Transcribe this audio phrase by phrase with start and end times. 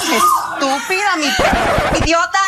[0.00, 1.26] ¡Estúpida, mi
[2.02, 2.38] idiota!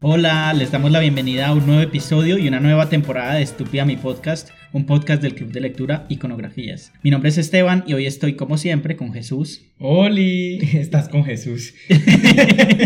[0.00, 3.84] Hola, les damos la bienvenida a un nuevo episodio y una nueva temporada de Estúpida
[3.84, 6.92] Mi Podcast, un podcast del Club de Lectura Iconografías.
[7.04, 9.62] Mi nombre es Esteban y hoy estoy como siempre con Jesús.
[9.78, 11.74] Oli, estás con Jesús.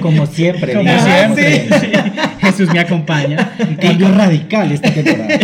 [0.03, 1.69] Como siempre, Como siempre.
[2.41, 3.57] Jesús me acompaña.
[3.59, 5.39] Un cambio radical esta temporada.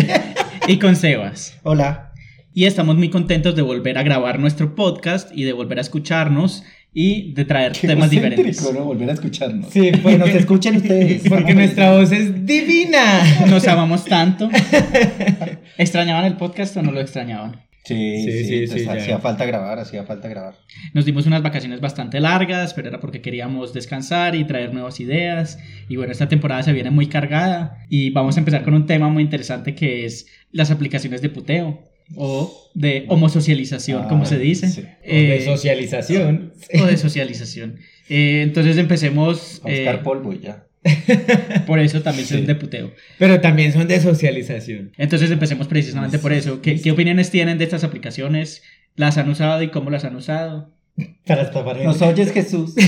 [0.66, 1.56] Y con Sebas.
[1.62, 2.07] Hola.
[2.54, 6.64] Y estamos muy contentos de volver a grabar nuestro podcast y de volver a escucharnos
[6.92, 8.72] y de traer temas diferentes.
[8.72, 8.84] ¿no?
[8.84, 9.70] Volver a escucharnos.
[9.70, 11.22] Sí, Que nos escuchen ustedes.
[11.28, 13.22] porque nuestra voz es divina.
[13.48, 14.48] Nos amamos tanto.
[15.78, 17.62] ¿Extrañaban el podcast o no lo extrañaban?
[17.84, 18.92] Sí, Sí, sí, sí, pues sí, ya.
[18.94, 20.54] hacía falta grabar, hacía falta grabar.
[20.92, 25.58] Nos dimos unas vacaciones bastante largas, pero era porque queríamos descansar y traer nuevas ideas.
[25.88, 29.08] Y bueno, esta temporada se viene muy cargada y vamos a empezar con un tema
[29.08, 31.82] muy interesante que es las aplicaciones de puteo
[32.16, 34.68] o de homosocialización, como Ah, se dice.
[34.68, 34.82] sí.
[35.02, 36.52] Eh, de socialización.
[36.80, 37.76] o de socialización.
[38.08, 40.64] Eh, entonces empecemos A buscar eh, polvo y ya.
[41.66, 42.46] por eso también son Sí.
[42.46, 42.92] de puteo.
[43.18, 44.92] Pero también son de socialización.
[44.96, 46.62] Entonces empecemos precisamente por eso.
[46.62, 48.62] ¿Qué, qué opiniones tienen de estas aplicaciones?
[48.96, 50.72] ¿Las han usado y cómo las han usado?
[51.26, 52.74] Para estafar Nos oyes, Jesús.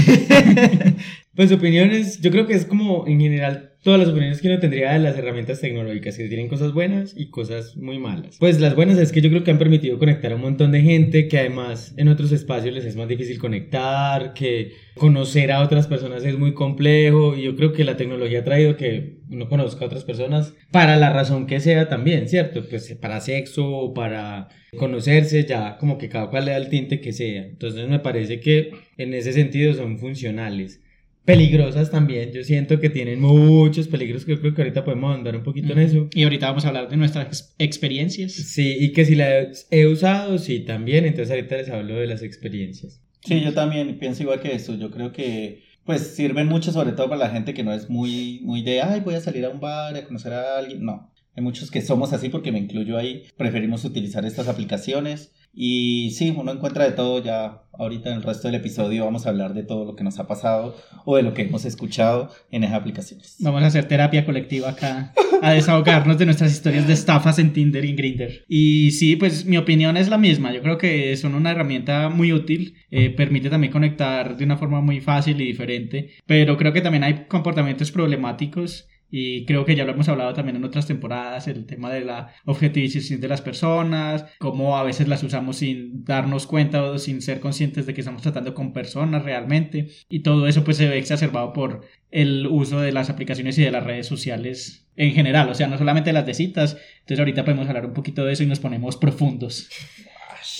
[1.34, 4.92] Pues opiniones, yo creo que es como en general todas las opiniones que uno tendría
[4.92, 8.36] de las herramientas tecnológicas, que tienen cosas buenas y cosas muy malas.
[8.38, 10.82] Pues las buenas es que yo creo que han permitido conectar a un montón de
[10.82, 15.86] gente, que además en otros espacios les es más difícil conectar, que conocer a otras
[15.86, 19.84] personas es muy complejo y yo creo que la tecnología ha traído que uno conozca
[19.84, 22.66] a otras personas para la razón que sea también, ¿cierto?
[22.68, 27.00] Pues para sexo o para conocerse ya como que cada cual le da el tinte
[27.00, 27.44] que sea.
[27.44, 30.82] Entonces me parece que en ese sentido son funcionales
[31.24, 32.32] peligrosas también.
[32.32, 35.72] Yo siento que tienen muchos peligros que yo creo que ahorita podemos andar un poquito
[35.72, 36.08] en eso.
[36.14, 38.32] Y ahorita vamos a hablar de nuestras ex- experiencias.
[38.32, 41.04] Sí, y que si la he- he usado, sí, también.
[41.04, 43.00] Entonces ahorita les hablo de las experiencias.
[43.24, 44.74] Sí, yo también pienso igual que eso.
[44.76, 48.40] Yo creo que pues sirven mucho, sobre todo para la gente que no es muy,
[48.44, 50.84] muy de, ay, voy a salir a un bar, a conocer a alguien.
[50.84, 53.24] No, hay muchos que somos así porque me incluyo ahí.
[53.36, 55.32] Preferimos utilizar estas aplicaciones.
[55.52, 57.62] Y sí, uno encuentra de todo ya.
[57.72, 60.26] Ahorita en el resto del episodio vamos a hablar de todo lo que nos ha
[60.26, 60.76] pasado
[61.06, 63.36] o de lo que hemos escuchado en esas aplicaciones.
[63.40, 67.84] Vamos a hacer terapia colectiva acá, a desahogarnos de nuestras historias de estafas en Tinder
[67.84, 68.44] y en Grindr.
[68.48, 70.52] Y sí, pues mi opinión es la misma.
[70.52, 72.74] Yo creo que son una herramienta muy útil.
[72.90, 76.10] eh, permite también conectar de una forma muy fácil y diferente.
[76.26, 78.89] Pero creo que también hay comportamientos problemáticos.
[79.10, 82.32] Y creo que ya lo hemos hablado también en otras temporadas, el tema de la
[82.44, 87.40] objetivización de las personas, cómo a veces las usamos sin darnos cuenta o sin ser
[87.40, 89.88] conscientes de que estamos tratando con personas realmente.
[90.08, 93.70] Y todo eso pues se ve exacerbado por el uso de las aplicaciones y de
[93.70, 96.76] las redes sociales en general, o sea, no solamente las de citas.
[97.00, 99.70] Entonces ahorita podemos hablar un poquito de eso y nos ponemos profundos.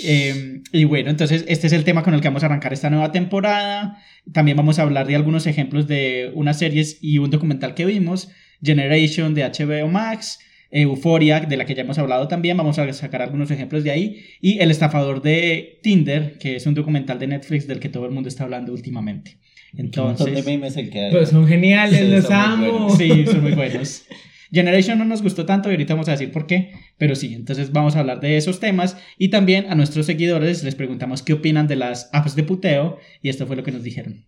[0.05, 2.91] Eh, y bueno, entonces este es el tema con el que vamos a arrancar esta
[2.91, 3.99] nueva temporada.
[4.33, 8.31] También vamos a hablar de algunos ejemplos de unas series y un documental que vimos.
[8.63, 10.39] Generation de HBO Max.
[10.73, 14.23] Euphoria, de la que ya hemos hablado también, vamos a sacar algunos ejemplos de ahí.
[14.41, 18.13] Y El estafador de Tinder, que es un documental de Netflix del que todo el
[18.13, 19.39] mundo está hablando últimamente.
[19.73, 21.11] De Entonces, memes el que hay.
[21.13, 22.97] Pues son geniales, Sí, los son amo.
[22.97, 24.05] sí, son muy buenos.
[24.53, 27.73] Generation no nos gustó tanto y ahorita vamos a decir por qué, pero sí, entonces
[27.73, 31.69] vamos a hablar de esos temas y también a nuestros seguidores les preguntamos qué opinan
[31.69, 34.27] de las apps de puteo y esto fue lo que nos dijeron.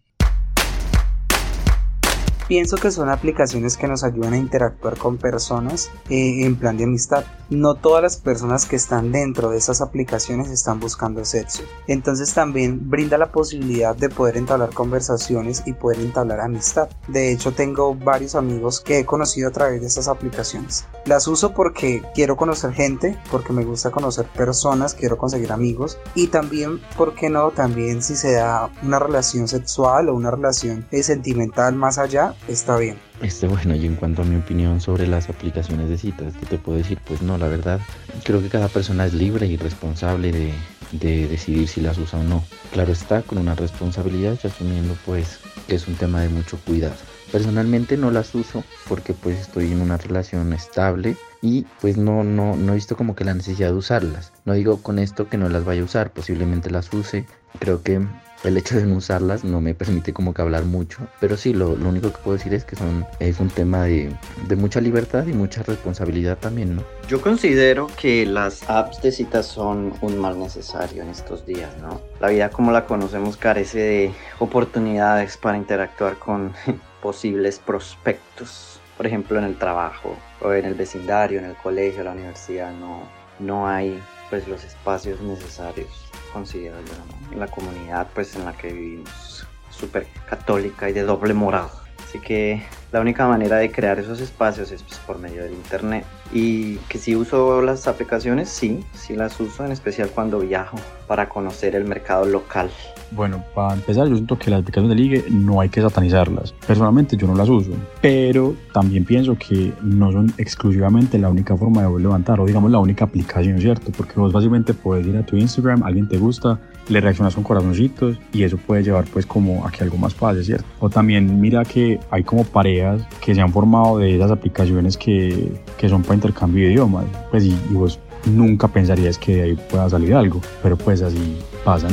[2.52, 6.84] Pienso que son aplicaciones que nos ayudan a interactuar con personas eh, en plan de
[6.84, 7.24] amistad.
[7.48, 11.62] No todas las personas que están dentro de esas aplicaciones están buscando sexo.
[11.86, 16.90] Entonces también brinda la posibilidad de poder entablar conversaciones y poder entablar amistad.
[17.08, 20.84] De hecho tengo varios amigos que he conocido a través de estas aplicaciones.
[21.06, 26.26] Las uso porque quiero conocer gente, porque me gusta conocer personas, quiero conseguir amigos y
[26.26, 27.50] también, ¿por qué no?
[27.50, 32.76] También si se da una relación sexual o una relación eh, sentimental más allá, está
[32.76, 32.96] bien.
[33.20, 36.58] Este, bueno, y en cuanto a mi opinión sobre las aplicaciones de citas, ¿qué te
[36.58, 36.98] puedo decir?
[37.06, 37.80] Pues no, la verdad,
[38.24, 40.52] creo que cada persona es libre y responsable de,
[40.92, 42.44] de decidir si las usa o no.
[42.72, 46.94] Claro está, con una responsabilidad y asumiendo pues que es un tema de mucho cuidado.
[47.30, 52.56] Personalmente no las uso porque pues estoy en una relación estable y pues no, no,
[52.56, 54.32] no he visto como que la necesidad de usarlas.
[54.44, 57.26] No digo con esto que no las vaya a usar, posiblemente las use.
[57.58, 58.06] Creo que
[58.44, 61.06] el hecho de no usarlas no me permite como que hablar mucho.
[61.20, 64.14] Pero sí, lo, lo único que puedo decir es que son, es un tema de,
[64.48, 66.84] de mucha libertad y mucha responsabilidad también, ¿no?
[67.08, 72.00] Yo considero que las apps de citas son un mal necesario en estos días, ¿no?
[72.20, 76.52] La vida como la conocemos carece de oportunidades para interactuar con
[77.02, 78.80] posibles prospectos.
[78.96, 83.02] Por ejemplo, en el trabajo o en el vecindario, en el colegio, la universidad, no,
[83.38, 84.00] no hay
[84.30, 86.01] pues los espacios necesarios,
[86.32, 86.92] considero yo,
[87.30, 87.38] ¿no?
[87.38, 91.68] la comunidad pues en la que vivimos, súper católica y de doble moral.
[92.02, 96.04] Así que la única manera de crear esos espacios es pues, por medio del internet.
[96.32, 101.28] Y que si uso las aplicaciones, sí, sí las uso, en especial cuando viajo para
[101.28, 102.70] conocer el mercado local.
[103.14, 106.54] Bueno, para empezar, yo siento que las aplicaciones de ligue no hay que satanizarlas.
[106.66, 111.82] Personalmente yo no las uso, pero también pienso que no son exclusivamente la única forma
[111.82, 113.92] de levantar o digamos la única aplicación, ¿cierto?
[113.94, 116.58] Porque vos básicamente puedes ir a tu Instagram, alguien te gusta,
[116.88, 120.42] le reaccionas con corazoncitos y eso puede llevar pues como a que algo más pase,
[120.42, 120.64] ¿cierto?
[120.80, 125.52] O también mira que hay como parejas que se han formado de esas aplicaciones que,
[125.76, 129.58] que son para intercambio de idiomas, pues y, y vos nunca pensarías que de ahí
[129.70, 131.90] pueda salir algo, pero pues así pasan.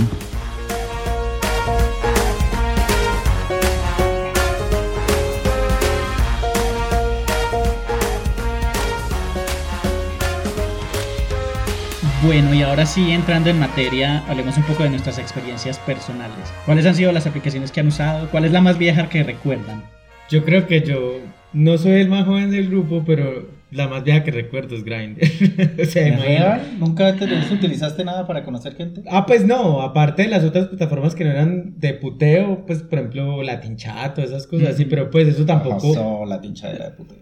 [12.21, 16.53] Bueno, y ahora sí, entrando en materia, hablemos un poco de nuestras experiencias personales.
[16.65, 18.29] ¿Cuáles han sido las aplicaciones que han usado?
[18.29, 19.83] ¿Cuál es la más vieja que recuerdan?
[20.29, 21.17] Yo creo que yo
[21.53, 25.21] no soy el más joven del grupo, pero la más vieja que recuerdo es Grindr.
[25.81, 26.25] o sea, ¿Es imagínate.
[26.25, 26.62] real?
[26.80, 29.04] ¿Nunca te utilizaste nada para conocer gente?
[29.10, 33.00] Ah, pues no, aparte de las otras plataformas que no eran de puteo, pues por
[33.00, 35.94] ejemplo Latin Chat o esas cosas así, pero pues eso tampoco.
[35.94, 37.18] Pasó la tinchadera de puteo.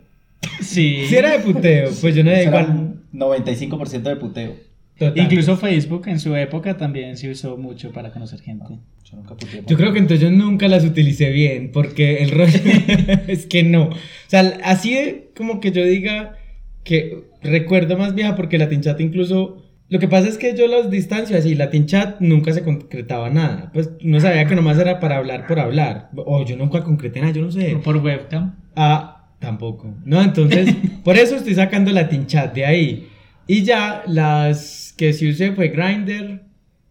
[0.62, 1.06] Sí.
[1.08, 2.70] Si era de puteo, pues yo no Eso era igual.
[2.70, 4.56] un 95% de puteo.
[4.98, 5.24] Total.
[5.24, 8.80] Incluso Facebook en su época también se usó mucho para conocer gente.
[9.04, 9.36] Yo nunca.
[9.68, 12.60] Yo creo que entonces yo nunca las utilicé bien, porque el rollo
[13.28, 13.90] es que no.
[13.90, 13.96] O
[14.28, 16.38] sea, así de como que yo diga
[16.84, 19.64] que recuerdo más vieja, porque Latin Chat incluso.
[19.90, 23.72] Lo que pasa es que yo las distancias y Latin Chat nunca se concretaba nada.
[23.74, 26.10] Pues no sabía que nomás era para hablar por hablar.
[26.14, 27.76] O yo nunca concreté nada, yo no sé.
[27.76, 28.56] O por webcam.
[28.76, 29.96] Ah, tampoco.
[30.04, 33.08] No, entonces, por eso estoy sacando Latin Chat de ahí.
[33.48, 36.42] Y ya las que sí usé fue Grindr.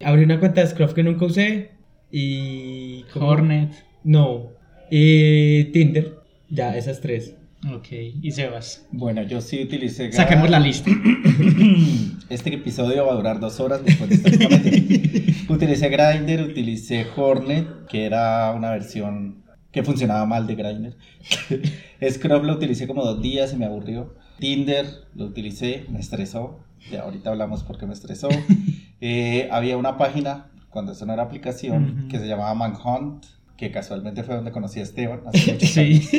[0.03, 1.71] Abrí una cuenta de Scruff que nunca usé.
[2.11, 3.03] Y.
[3.13, 3.27] ¿cómo?
[3.27, 3.71] Hornet.
[4.03, 4.51] No.
[4.89, 6.15] Y Tinder.
[6.49, 7.35] Ya, esas tres.
[7.71, 7.87] Ok.
[8.21, 8.87] Y Sebas.
[8.91, 10.11] Bueno, yo sí utilicé.
[10.11, 10.91] Saquemos la lista.
[12.29, 18.05] Este episodio va a durar dos horas después de este utilicé Grindr, utilicé Hornet, que
[18.05, 20.97] era una versión que funcionaba mal de Grindr.
[22.11, 24.13] Scrub lo utilicé como dos días y me aburrió.
[24.39, 24.85] Tinder
[25.15, 26.59] lo utilicé, me estresó.
[26.91, 28.29] Ya ahorita hablamos por qué me estresó.
[28.99, 33.25] Eh, había una página, cuando eso no era aplicación, que se llamaba Manhunt,
[33.55, 35.21] que casualmente fue donde conocí a Esteban.
[35.27, 35.99] hace muchos Sí.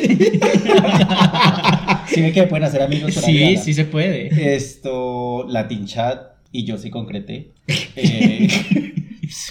[2.06, 4.54] Sí, ve que pueden hacer amigos por Sí, sí se puede.
[4.54, 6.22] Esto, Latin Chat,
[6.52, 7.52] y yo sí concreté.
[7.96, 8.46] Eh,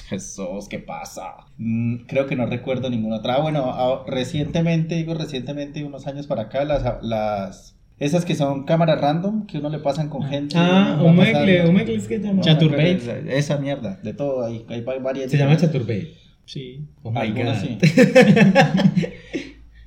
[0.07, 1.35] Jesús, ¿qué pasa?
[1.57, 3.35] Mm, creo que no recuerdo ninguna otra.
[3.35, 8.65] Ah, bueno, ah, recientemente, digo recientemente, unos años para acá, las, las esas que son
[8.65, 10.55] cámaras random que uno le pasan con gente.
[10.57, 11.65] Ah, Omegle.
[11.65, 12.41] Omegle es que se llama.
[12.41, 12.91] Chaturbate.
[12.91, 15.31] Esa, esa mierda, de todo, hay, hay varias.
[15.31, 16.13] Se llama Chaturbate.
[16.45, 16.87] Sí.
[17.03, 17.69] Oh my Algunas God.
[17.81, 17.87] sí.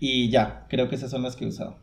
[0.01, 1.79] y ya, creo que esas son las que he usado.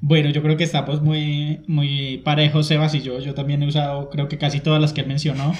[0.00, 3.20] Bueno, yo creo que estamos muy, muy parejos, Sebas y yo.
[3.20, 5.54] Yo también he usado, creo que casi todas las que él mencionó.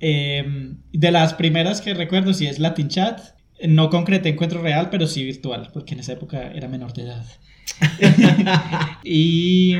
[0.00, 3.20] Eh, de las primeras que recuerdo, sí es Latin Chat.
[3.66, 7.24] No concreté encuentro real, pero sí virtual, porque en esa época era menor de edad.
[9.04, 9.76] y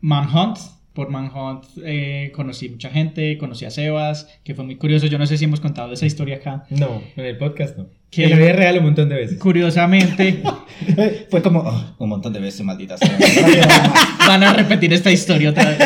[0.00, 0.58] Manhunt.
[0.92, 5.06] Por Manhunt eh, conocí mucha gente, conocí a Sebas, que fue muy curioso.
[5.06, 6.66] Yo no sé si hemos contado esa historia acá.
[6.70, 7.86] No, en el podcast no.
[8.10, 8.24] ¿Qué?
[8.24, 9.38] En la vida real un montón de veces.
[9.38, 10.42] Curiosamente,
[11.30, 13.16] Fue como "Oh, un montón de veces, maldita sea.
[14.26, 15.78] van a repetir esta historia otra vez.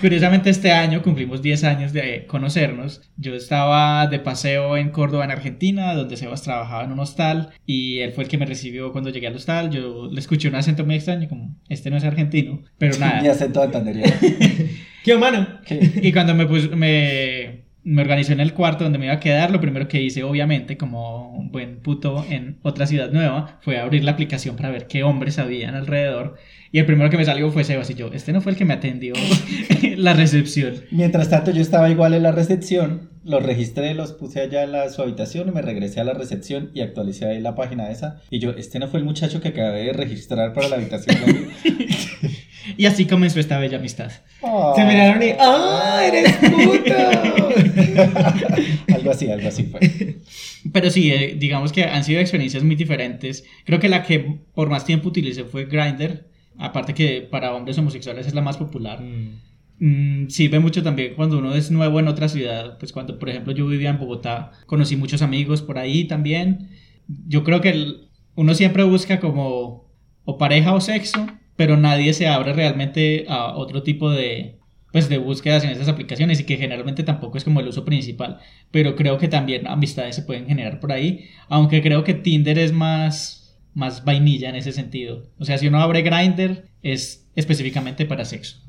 [0.00, 3.00] Curiosamente este año cumplimos 10 años de conocernos.
[3.16, 8.00] Yo estaba de paseo en Córdoba, en Argentina, donde Sebas trabajaba en un hostal y
[8.00, 9.70] él fue el que me recibió cuando llegué al hostal.
[9.70, 13.30] Yo le escuché un acento muy extraño, como, este no es argentino, pero Mi nada.
[13.32, 14.12] acento entendería.
[15.04, 15.46] ¿Qué humano?
[16.02, 19.52] Y cuando me, pus- me, me organizé en el cuarto donde me iba a quedar,
[19.52, 24.02] lo primero que hice, obviamente, como un buen puto en otra ciudad nueva, fue abrir
[24.02, 26.34] la aplicación para ver qué hombres habían alrededor.
[26.72, 28.64] Y el primero que me salió fue Sebas y yo, este no fue el que
[28.64, 29.14] me atendió
[29.96, 30.82] la recepción.
[30.90, 34.88] Mientras tanto, yo estaba igual en la recepción, los registré, los puse allá en la,
[34.88, 38.22] su habitación y me regresé a la recepción y actualicé ahí la página esa.
[38.30, 41.16] Y yo, este no fue el muchacho que acabé de registrar para la habitación.
[42.76, 44.10] Y así comenzó esta bella amistad.
[44.40, 45.32] Se miraron y.
[45.38, 46.94] ¡Ah, eres puto!
[48.94, 50.18] algo así, algo así fue.
[50.72, 53.44] Pero sí, eh, digamos que han sido experiencias muy diferentes.
[53.64, 56.26] Creo que la que por más tiempo utilicé fue Grindr.
[56.58, 59.00] Aparte que para hombres homosexuales es la más popular.
[59.00, 59.40] Mm,
[60.28, 62.78] sirve mucho también cuando uno es nuevo en otra ciudad.
[62.78, 66.70] Pues cuando, por ejemplo, yo vivía en Bogotá, conocí muchos amigos por ahí también.
[67.26, 69.86] Yo creo que el- uno siempre busca como
[70.24, 74.56] o pareja o sexo, pero nadie se abre realmente a otro tipo de
[74.92, 78.38] pues de búsquedas en esas aplicaciones y que generalmente tampoco es como el uso principal,
[78.70, 82.72] pero creo que también amistades se pueden generar por ahí, aunque creo que Tinder es
[82.72, 85.24] más más vainilla en ese sentido.
[85.38, 88.62] O sea, si uno abre Grindr es específicamente para sexo.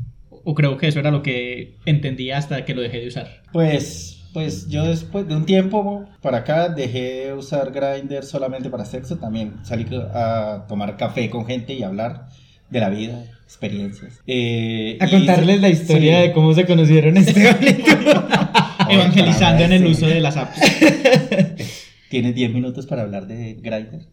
[0.50, 3.28] O creo que eso era lo que entendía hasta que lo dejé de usar.
[3.52, 8.86] Pues, pues yo después de un tiempo para acá dejé de usar Grindr solamente para
[8.86, 9.18] sexo.
[9.18, 12.28] También salí a tomar café con gente y hablar
[12.70, 14.22] de la vida, experiencias.
[14.26, 16.28] Eh, A y- contarles la historia sí.
[16.30, 17.42] de cómo se conocieron este
[18.90, 19.88] Evangelizando en el sí.
[19.92, 20.60] uso de las apps.
[22.10, 24.08] Tienes 10 minutos para hablar de Grindr.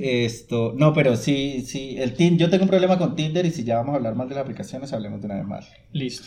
[0.00, 3.64] Esto, no, pero sí, sí, el Tinder, yo tengo un problema con Tinder y si
[3.64, 5.68] ya vamos a hablar más de las aplicaciones, hablemos de una vez más.
[5.92, 6.26] Listo.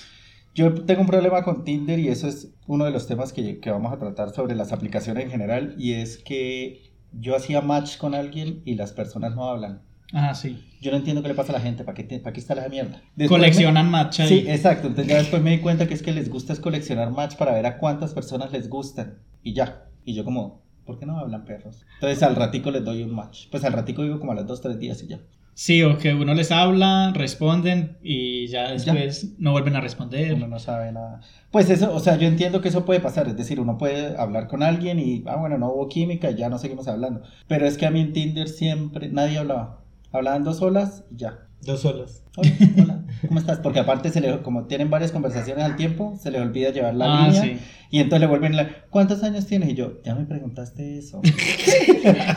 [0.54, 3.70] Yo tengo un problema con Tinder y eso es uno de los temas que, que
[3.72, 8.16] vamos a tratar sobre las aplicaciones en general y es que yo hacía match con
[8.16, 9.82] alguien y las personas no hablan.
[10.14, 10.62] Ah, sí.
[10.82, 12.68] Yo no entiendo qué le pasa a la gente, ¿para qué, para qué está la
[12.68, 13.02] mierda?
[13.16, 14.30] Después Coleccionan match me- ahí.
[14.42, 14.88] Sí, exacto.
[14.88, 17.54] Entonces ya después me di cuenta que es que les gusta es coleccionar match para
[17.54, 19.86] ver a cuántas personas les gustan y ya.
[20.04, 21.86] Y yo como, ¿por qué no hablan perros?
[21.96, 23.48] Entonces al ratico les doy un match.
[23.50, 25.20] Pues al ratico digo como a los dos, tres días y ya.
[25.54, 30.34] Sí, o que uno les habla, responden y ya después no vuelven a responder.
[30.34, 31.22] Uno no sabe nada.
[31.50, 34.48] Pues eso, o sea, yo entiendo que eso puede pasar, es decir, uno puede hablar
[34.48, 37.22] con alguien y, ah, bueno, no hubo química y ya no seguimos hablando.
[37.48, 39.82] Pero es que a mí en Tinder siempre, nadie hablaba.
[40.12, 41.48] Hablaban dos solas y ya.
[41.64, 42.24] Dos solas.
[42.38, 42.52] Hola,
[42.82, 43.60] hola, ¿cómo estás?
[43.60, 47.06] Porque aparte, se le, como tienen varias conversaciones al tiempo, se les olvida llevar la
[47.24, 47.42] Ah, línea.
[47.44, 47.58] sí.
[47.92, 49.70] Y entonces le vuelven la, ¿cuántos años tienes?
[49.70, 51.22] Y yo, ya me preguntaste eso.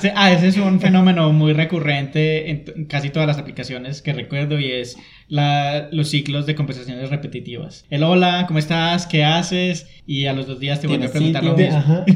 [0.00, 4.61] Sí, Ah, ese es un fenómeno muy recurrente en casi todas las aplicaciones que recuerdo
[4.61, 4.97] y es
[5.28, 7.87] la, los ciclos de conversaciones repetitivas.
[7.88, 9.07] El hola, ¿cómo estás?
[9.07, 9.87] ¿Qué haces?
[10.07, 11.78] Y a los dos días te vuelve a ¿Tienes preguntar lo mismo.
[11.78, 12.04] Ajá.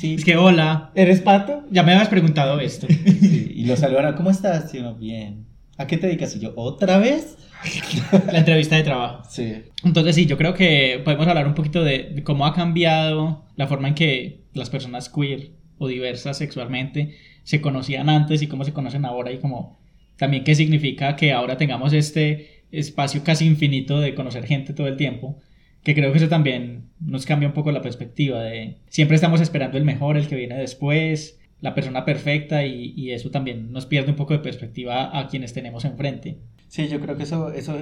[0.00, 1.64] Es que hola, ¿Eres pato?
[1.72, 2.86] ya me habías preguntado esto.
[2.88, 4.72] Sí, Y lo saludan, ¿cómo estás?
[4.72, 5.47] Y uno, bien.
[5.78, 6.36] ¿A qué te dedicas?
[6.36, 7.38] Y yo, ¿otra vez?
[8.32, 9.22] La entrevista de trabajo.
[9.30, 9.62] Sí.
[9.84, 13.66] Entonces sí, yo creo que podemos hablar un poquito de, de cómo ha cambiado la
[13.68, 18.72] forma en que las personas queer o diversas sexualmente se conocían antes y cómo se
[18.72, 19.78] conocen ahora y como
[20.16, 24.96] también qué significa que ahora tengamos este espacio casi infinito de conocer gente todo el
[24.96, 25.38] tiempo,
[25.82, 29.78] que creo que eso también nos cambia un poco la perspectiva de siempre estamos esperando
[29.78, 34.10] el mejor, el que viene después, la persona perfecta y, y eso también nos pierde
[34.10, 36.38] un poco de perspectiva a quienes tenemos enfrente.
[36.68, 37.74] Sí, yo creo que eso, eso,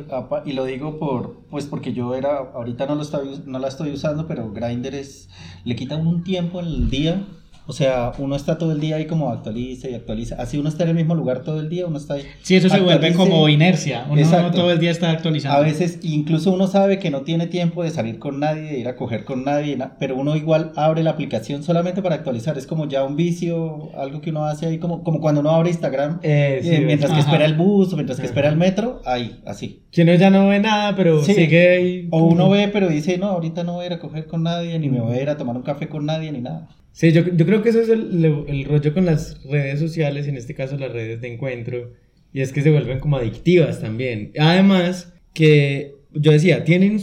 [0.44, 3.90] y lo digo por, pues porque yo era, ahorita no lo estoy, no la estoy
[3.90, 5.28] usando, pero Grindr es,
[5.64, 7.26] le quita uno un tiempo en el día,
[7.66, 10.84] o sea, uno está todo el día ahí como actualiza y actualiza, así uno está
[10.84, 12.22] en el mismo lugar todo el día, uno está ahí.
[12.42, 14.06] Sí, eso se vuelve como inercia.
[14.08, 14.58] Uno Exacto.
[14.58, 15.58] todo el día está actualizando.
[15.58, 18.88] A veces, incluso uno sabe que no tiene tiempo de salir con nadie, de ir
[18.88, 22.66] a coger con nadie, na- pero uno igual abre la aplicación solamente para actualizar, es
[22.66, 26.20] como ya un vicio, algo que uno hace ahí, como, como cuando uno abre Instagram,
[26.22, 27.28] Eh, sí, eh, mientras que Ajá.
[27.28, 28.30] espera el bus o mientras que Ajá.
[28.30, 29.82] espera el metro, ahí, así.
[29.90, 31.34] Que uno ya no ve nada, pero Sí.
[31.34, 32.08] sigue ahí.
[32.10, 34.78] O uno ve, pero dice, no, ahorita no voy a ir a coger con nadie,
[34.78, 36.68] ni me voy a ir a tomar un café con nadie, ni nada.
[36.96, 40.36] Sí, yo, yo creo que eso es el, el rollo con las redes sociales, en
[40.38, 41.92] este caso las redes de encuentro,
[42.32, 44.32] y es que se vuelven como adictivas también.
[44.38, 46.98] Además, que yo decía, tienen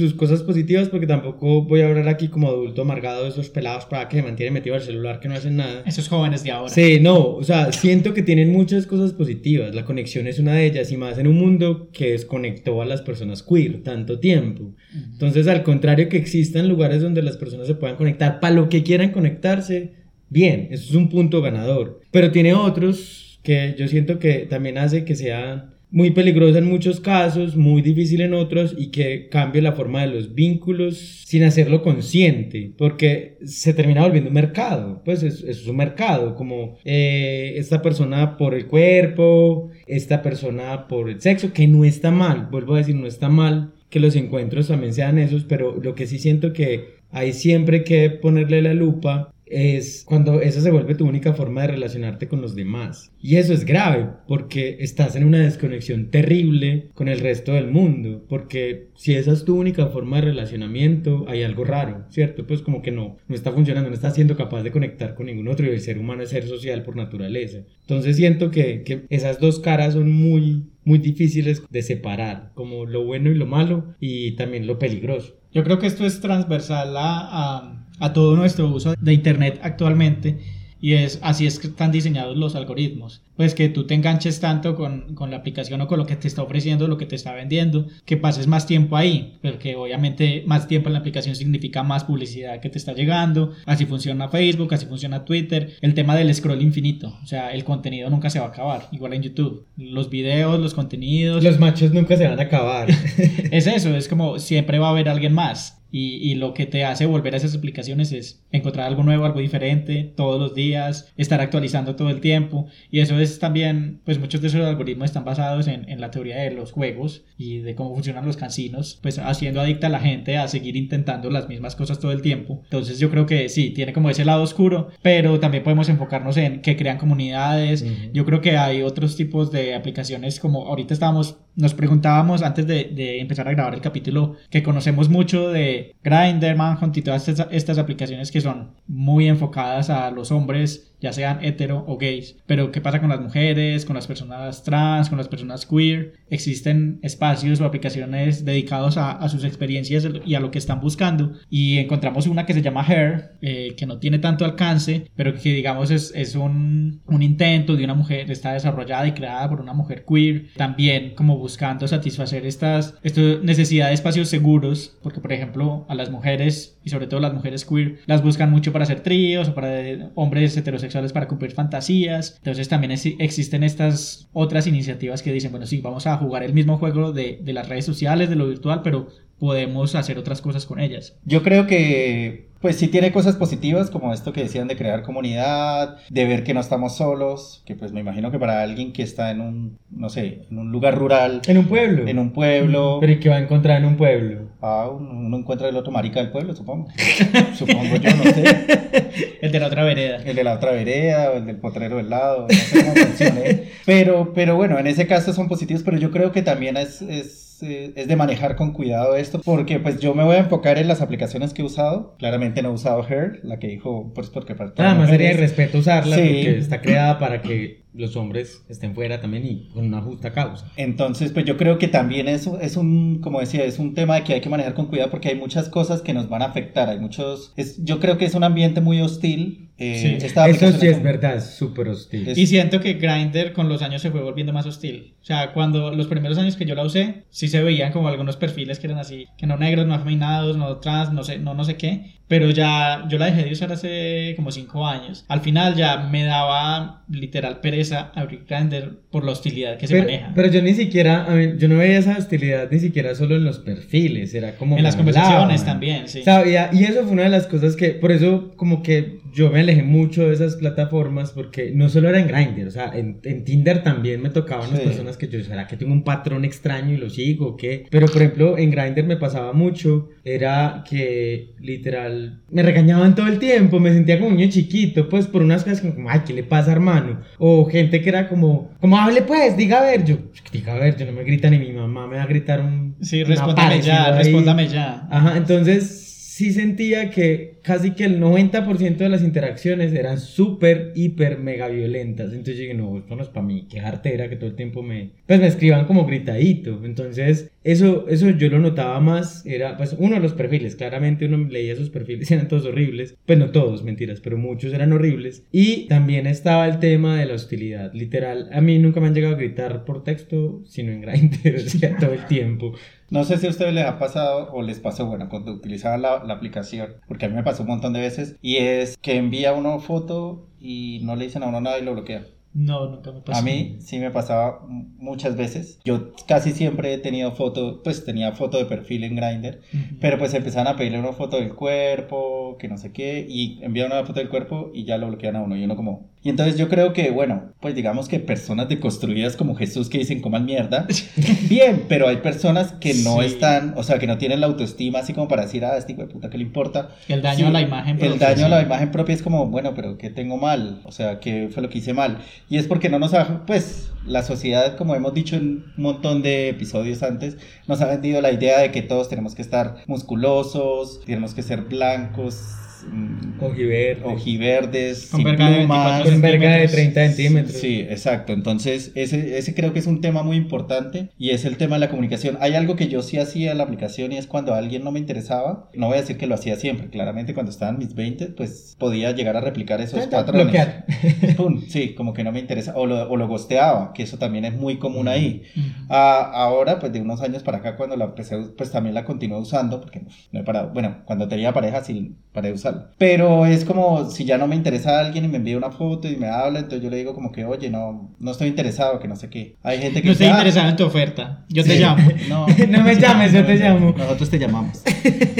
[0.00, 3.84] sus cosas positivas porque tampoco voy a hablar aquí como adulto amargado de esos pelados
[3.84, 5.82] para que se mantienen metidos al celular que no hacen nada.
[5.86, 6.72] Esos jóvenes de ahora.
[6.72, 9.74] Sí, no, o sea, siento que tienen muchas cosas positivas.
[9.74, 13.02] La conexión es una de ellas y más en un mundo que desconectó a las
[13.02, 14.74] personas queer tanto tiempo.
[15.12, 18.82] Entonces, al contrario que existan lugares donde las personas se puedan conectar para lo que
[18.82, 19.92] quieran conectarse,
[20.28, 22.00] bien, eso es un punto ganador.
[22.10, 27.00] Pero tiene otros que yo siento que también hace que sea muy peligrosa en muchos
[27.00, 31.82] casos, muy difícil en otros y que cambie la forma de los vínculos sin hacerlo
[31.82, 37.82] consciente, porque se termina volviendo un mercado, pues es, es un mercado, como eh, esta
[37.82, 42.78] persona por el cuerpo, esta persona por el sexo, que no está mal, vuelvo a
[42.78, 46.52] decir, no está mal que los encuentros también sean esos, pero lo que sí siento
[46.52, 51.62] que hay siempre que ponerle la lupa es cuando esa se vuelve tu única forma
[51.62, 53.12] de relacionarte con los demás.
[53.20, 58.24] Y eso es grave porque estás en una desconexión terrible con el resto del mundo,
[58.28, 62.46] porque si esa es tu única forma de relacionamiento, hay algo raro, ¿cierto?
[62.46, 65.48] Pues como que no, no está funcionando, no estás siendo capaz de conectar con ningún
[65.48, 67.58] otro y el ser humano es ser social por naturaleza.
[67.82, 73.04] Entonces siento que, que esas dos caras son muy, muy difíciles de separar, como lo
[73.04, 75.36] bueno y lo malo y también lo peligroso.
[75.52, 80.38] Yo creo que esto es transversal a- a todo nuestro uso de Internet actualmente
[80.80, 83.22] y es así es que están diseñados los algoritmos.
[83.36, 86.28] Pues que tú te enganches tanto con, con la aplicación o con lo que te
[86.28, 90.68] está ofreciendo, lo que te está vendiendo, que pases más tiempo ahí, porque obviamente más
[90.68, 94.86] tiempo en la aplicación significa más publicidad que te está llegando, así funciona Facebook, así
[94.86, 98.48] funciona Twitter, el tema del scroll infinito, o sea, el contenido nunca se va a
[98.48, 101.42] acabar, igual en YouTube, los videos, los contenidos.
[101.42, 102.90] Los machos nunca se van a acabar.
[103.50, 105.79] es eso, es como siempre va a haber alguien más.
[105.90, 109.40] Y, y, lo que te hace volver a esas aplicaciones es encontrar algo nuevo, algo
[109.40, 112.66] diferente todos los días, estar actualizando todo el tiempo.
[112.90, 116.36] Y eso es también, pues muchos de esos algoritmos están basados en, en la teoría
[116.36, 120.36] de los juegos y de cómo funcionan los casinos, pues haciendo adicta a la gente
[120.36, 122.60] a seguir intentando las mismas cosas todo el tiempo.
[122.64, 126.62] Entonces yo creo que sí, tiene como ese lado oscuro, pero también podemos enfocarnos en
[126.62, 127.82] que crean comunidades.
[127.82, 128.12] Uh -huh.
[128.12, 133.20] Yo creo que hay otros tipos de aplicaciones como ahorita estábamos, nos preguntábamos antes de,
[133.20, 136.56] empezar a grabar el capítulo que conocemos mucho de Grindr,
[136.94, 141.84] y todas estas, estas, aplicaciones que son muy enfocadas a los hombres, ya sean hetero
[141.86, 142.36] o gays.
[142.46, 146.14] Pero ¿qué pasa con las mujeres, con las personas trans, con las personas queer?
[146.28, 151.32] Existen espacios o aplicaciones dedicados a, a sus experiencias y a lo que están buscando.
[151.48, 155.54] Y encontramos una que se llama Hair, eh, que no tiene tanto alcance, pero que
[155.54, 159.72] digamos es, es un, un intento de una mujer, está desarrollada y creada por una
[159.72, 165.86] mujer queer, también como buscando satisfacer estas, estas necesidades de espacios seguros, porque por ejemplo
[165.88, 169.48] a las mujeres y sobre todo las mujeres queer las buscan mucho para hacer tríos
[169.48, 172.34] o para hombres heterosexuales para cumplir fantasías.
[172.38, 176.78] Entonces también existen estas otras iniciativas que dicen, bueno, sí, vamos a jugar el mismo
[176.78, 180.80] juego de, de las redes sociales, de lo virtual, pero podemos hacer otras cosas con
[180.80, 181.16] ellas.
[181.24, 185.96] Yo creo que pues sí tiene cosas positivas como esto que decían de crear comunidad,
[186.10, 189.30] de ver que no estamos solos, que pues me imagino que para alguien que está
[189.30, 191.40] en un, no sé, en un lugar rural.
[191.46, 192.06] En un pueblo.
[192.06, 192.98] En un pueblo.
[193.00, 194.50] Pero ¿y qué va a encontrar en un pueblo?
[194.60, 196.88] Ah, uno encuentra el otro marica del pueblo, supongo.
[197.54, 198.44] supongo yo, no sé.
[199.40, 200.16] el de la otra vereda.
[200.16, 203.70] El de la otra vereda o el del potrero del lado, no sé cómo funcione.
[203.86, 207.49] Pero, pero bueno, en ese caso son positivos, pero yo creo que también es, es
[207.62, 211.00] es de manejar con cuidado esto, porque pues yo me voy a enfocar en las
[211.00, 212.16] aplicaciones que he usado.
[212.18, 215.36] Claramente no he usado Her, la que dijo, pues porque para Nada más sería de
[215.36, 216.22] respeto usarla, sí.
[216.22, 220.70] porque está creada para que los hombres estén fuera también y con una justa causa.
[220.76, 224.34] Entonces, pues yo creo que también eso es un, como decía, es un tema que
[224.34, 227.00] hay que manejar con cuidado porque hay muchas cosas que nos van a afectar, hay
[227.00, 229.69] muchos, es, yo creo que es un ambiente muy hostil.
[229.80, 230.26] Eh, sí.
[230.26, 232.28] Eso sí es verdad, súper hostil.
[232.28, 232.36] Es...
[232.36, 235.14] Y siento que Grindr con los años se fue volviendo más hostil.
[235.22, 238.36] O sea, cuando los primeros años que yo la usé, sí se veían como algunos
[238.36, 241.64] perfiles que eran así, que no negros, no afeminados, no trans, no sé, no, no
[241.64, 242.12] sé qué.
[242.28, 245.24] Pero ya yo la dejé de usar hace como 5 años.
[245.28, 250.04] Al final ya me daba literal pereza abrir Grindr por la hostilidad que se pero,
[250.04, 250.32] maneja.
[250.34, 253.44] Pero yo ni siquiera, a mí, yo no veía esa hostilidad ni siquiera solo en
[253.44, 254.76] los perfiles, era como...
[254.76, 256.22] En las conversaciones también, sí.
[256.22, 256.70] ¿Sabía?
[256.72, 259.82] Y eso fue una de las cosas que, por eso como que yo me alejé
[259.82, 263.82] mucho de esas plataformas porque no solo era en Grindr, o sea, en, en Tinder
[263.82, 264.74] también me tocaban sí.
[264.74, 267.86] las personas que yo, ¿será que tengo un patrón extraño y lo sigo o qué?
[267.90, 273.38] Pero por ejemplo, en Grindr me pasaba mucho, era que literal me regañaban todo el
[273.38, 276.42] tiempo, me sentía como un niño chiquito, pues por unas cosas como, ay, ¿qué le
[276.42, 277.20] pasa, hermano?
[277.38, 280.16] O gente que era como, como hable pues, diga a ver, yo,
[280.52, 282.96] diga a ver, yo no me grita ni mi mamá, me va a gritar un...
[283.00, 285.06] Sí, respóndame ya, respóndame ya.
[285.10, 286.00] Ajá, entonces
[286.40, 292.32] sí sentía que casi que el 90% de las interacciones eran súper, hiper, mega violentas.
[292.32, 294.82] Entonces yo dije, no, esto no es para mí, qué jartera que todo el tiempo
[294.82, 295.10] me...
[295.26, 296.80] Pues me escriban como gritadito.
[296.84, 301.46] Entonces eso, eso yo lo notaba más, era pues uno de los perfiles, claramente uno
[301.48, 303.16] leía esos perfiles y eran todos horribles.
[303.26, 305.44] Pues no todos, mentiras, pero muchos eran horribles.
[305.52, 308.48] Y también estaba el tema de la hostilidad, literal.
[308.52, 311.96] A mí nunca me han llegado a gritar por texto, sino en Grindr, o sea,
[311.96, 312.72] todo el tiempo.
[313.10, 316.22] No sé si a ustedes les ha pasado o les pasó, bueno, cuando utilizaban la,
[316.24, 319.52] la, aplicación, porque a mí me pasó un montón de veces, y es que envía
[319.54, 322.26] uno foto y no le dicen a uno nada y lo bloquea.
[322.52, 323.38] No, nunca me pasó.
[323.38, 325.78] A mí sí me pasaba muchas veces.
[325.84, 329.98] Yo casi siempre he tenido foto, pues tenía foto de perfil en Grindr, uh -huh.
[330.00, 333.92] pero pues empezaban a pedirle una foto del cuerpo, que no sé qué, y enviaban
[333.92, 336.10] una foto del cuerpo y ya lo bloquean a uno, y uno como...
[336.22, 340.20] Y entonces yo creo que, bueno, pues digamos que personas deconstruidas como Jesús que dicen
[340.20, 340.86] coman mierda,
[341.48, 343.26] bien, pero hay personas que no sí.
[343.26, 346.02] están, o sea, que no tienen la autoestima así como para decir, ah, este hijo
[346.02, 346.90] de puta, ¿qué le importa?
[347.08, 348.12] El daño sí, a la imagen propia.
[348.12, 350.82] El daño a la imagen propia es como, bueno, pero ¿qué tengo mal?
[350.84, 352.18] O sea, ¿qué fue lo que hice mal?
[352.50, 356.20] Y es porque no nos ha, pues, la sociedad, como hemos dicho en un montón
[356.20, 357.36] de episodios antes,
[357.68, 361.62] nos ha vendido la idea de que todos tenemos que estar musculosos, tenemos que ser
[361.62, 364.00] blancos, mm, Ojiverde.
[364.04, 366.04] ojiverdes, Con sin verga de plumas.
[366.04, 366.72] 24 Con verga de centímetros.
[366.94, 367.56] 30 centímetros.
[367.56, 368.32] Sí, exacto.
[368.32, 371.80] Entonces, ese, ese creo que es un tema muy importante y es el tema de
[371.80, 372.38] la comunicación.
[372.40, 374.98] Hay algo que yo sí hacía en la aplicación y es cuando alguien no me
[374.98, 378.26] interesaba, no voy a decir que lo hacía siempre, claramente cuando estaba en mis 20,
[378.28, 380.44] pues podía llegar a replicar esos patrones.
[380.44, 380.86] Bloquear.
[381.36, 382.74] Pum, sí, como que no me interesa.
[382.76, 385.42] O lo, o lo gosteaba, que eso también es muy común ahí.
[385.56, 385.66] Ujú.
[385.88, 389.38] Ah, ahora, pues de unos años para acá, cuando la empecé, pues también la continué
[389.38, 390.70] usando, porque no he parado.
[390.72, 392.90] Bueno, cuando tenía pareja sí paré de usarla.
[392.98, 396.16] Pero es como si ya no me interesa alguien y me envía una foto y
[396.16, 399.16] me habla, entonces yo le digo como que, oye, no, no estoy interesado, que no
[399.16, 399.56] sé qué.
[399.62, 401.44] Hay gente que No estoy "Ah, interesado en tu oferta.
[401.48, 402.08] Yo te llamo.
[402.28, 403.94] No, No me llames, yo te llamo.
[403.96, 404.82] Nosotros te llamamos.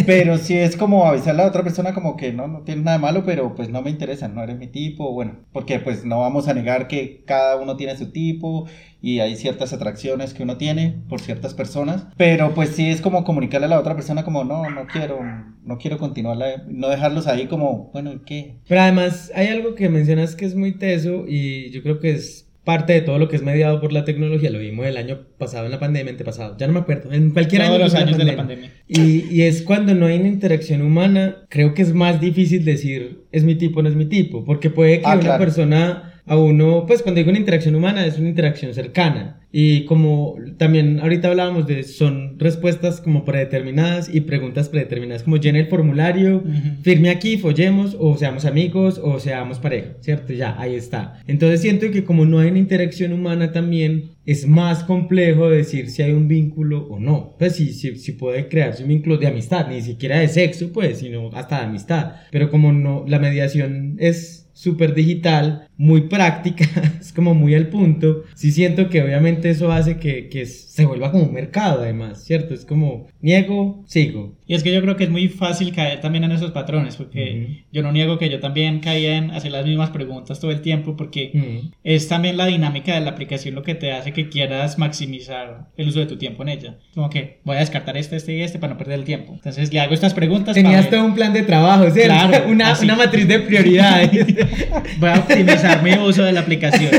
[0.06, 2.96] Pero sí es como avisarle a la otra persona como que no, no tiene nada
[2.96, 6.20] de malo, pero pues no me interesa, no eres mi tipo, bueno, porque pues no
[6.20, 8.66] vamos a negar que cada uno tiene su tipo
[9.02, 13.24] y hay ciertas atracciones que uno tiene por ciertas personas, pero pues sí es como
[13.24, 15.20] comunicarle a la otra persona como no, no quiero,
[15.64, 18.56] no quiero continuar, la- no dejarlos ahí como, bueno, ¿y qué?
[18.68, 22.46] Pero además hay algo que mencionas que es muy teso y yo creo que es
[22.62, 24.50] parte de todo lo que es mediado por la tecnología.
[24.50, 27.62] Lo vimos el año pasado en la pandemia, antepasado, ya no me acuerdo, en cualquier
[27.62, 28.70] Todos año los años de la pandemia.
[28.86, 33.24] Y, y es cuando no hay una interacción humana, creo que es más difícil decir
[33.32, 35.38] es mi tipo no es mi tipo, porque puede que Ah, una claro.
[35.42, 39.36] persona a uno, pues cuando digo una interacción humana es una interacción cercana.
[39.52, 45.58] Y como también ahorita hablábamos de, son respuestas como predeterminadas y preguntas predeterminadas, como llena
[45.58, 46.82] el formulario, Ujú.
[46.82, 50.32] firme aquí, follemos, o seamos amigos, o seamos pareja, ¿cierto?
[50.32, 51.20] Ya, ahí está.
[51.26, 56.02] Entonces siento que como no hay una interacción humana también, es más complejo decir si
[56.02, 57.34] hay un vínculo o no.
[57.36, 60.98] Pues sí, sí, sí puede crearse un vínculo de amistad, ni siquiera de sexo, pues,
[60.98, 62.12] sino hasta de amistad.
[62.30, 66.66] Pero como no, la mediación es súper digital, muy práctica,
[67.00, 71.10] es como muy al punto, sí siento que obviamente eso hace que, que se vuelva
[71.10, 72.52] como un mercado además, ¿cierto?
[72.52, 74.36] Es como, niego, sigo.
[74.46, 77.44] Y es que yo creo que es muy fácil caer también en esos patrones, porque
[77.44, 77.54] Ujú.
[77.72, 80.96] yo no niego que yo también caía en hacer las mismas preguntas todo el tiempo,
[80.96, 81.70] porque Mm.
[81.82, 85.88] es también la dinámica de la aplicación lo que te hace que quieras maximizar el
[85.88, 86.78] uso de tu tiempo en ella.
[86.94, 89.32] Como que voy a descartar este, este y este para no perder el tiempo.
[89.34, 90.54] Entonces le hago estas preguntas.
[90.54, 92.12] para Tenías ver- todo un plan de trabajo, ¿cierto?
[92.28, 94.10] Claro, una, una matriz de prioridades.
[94.98, 96.90] Voy a optimizar mi uso de la aplicación.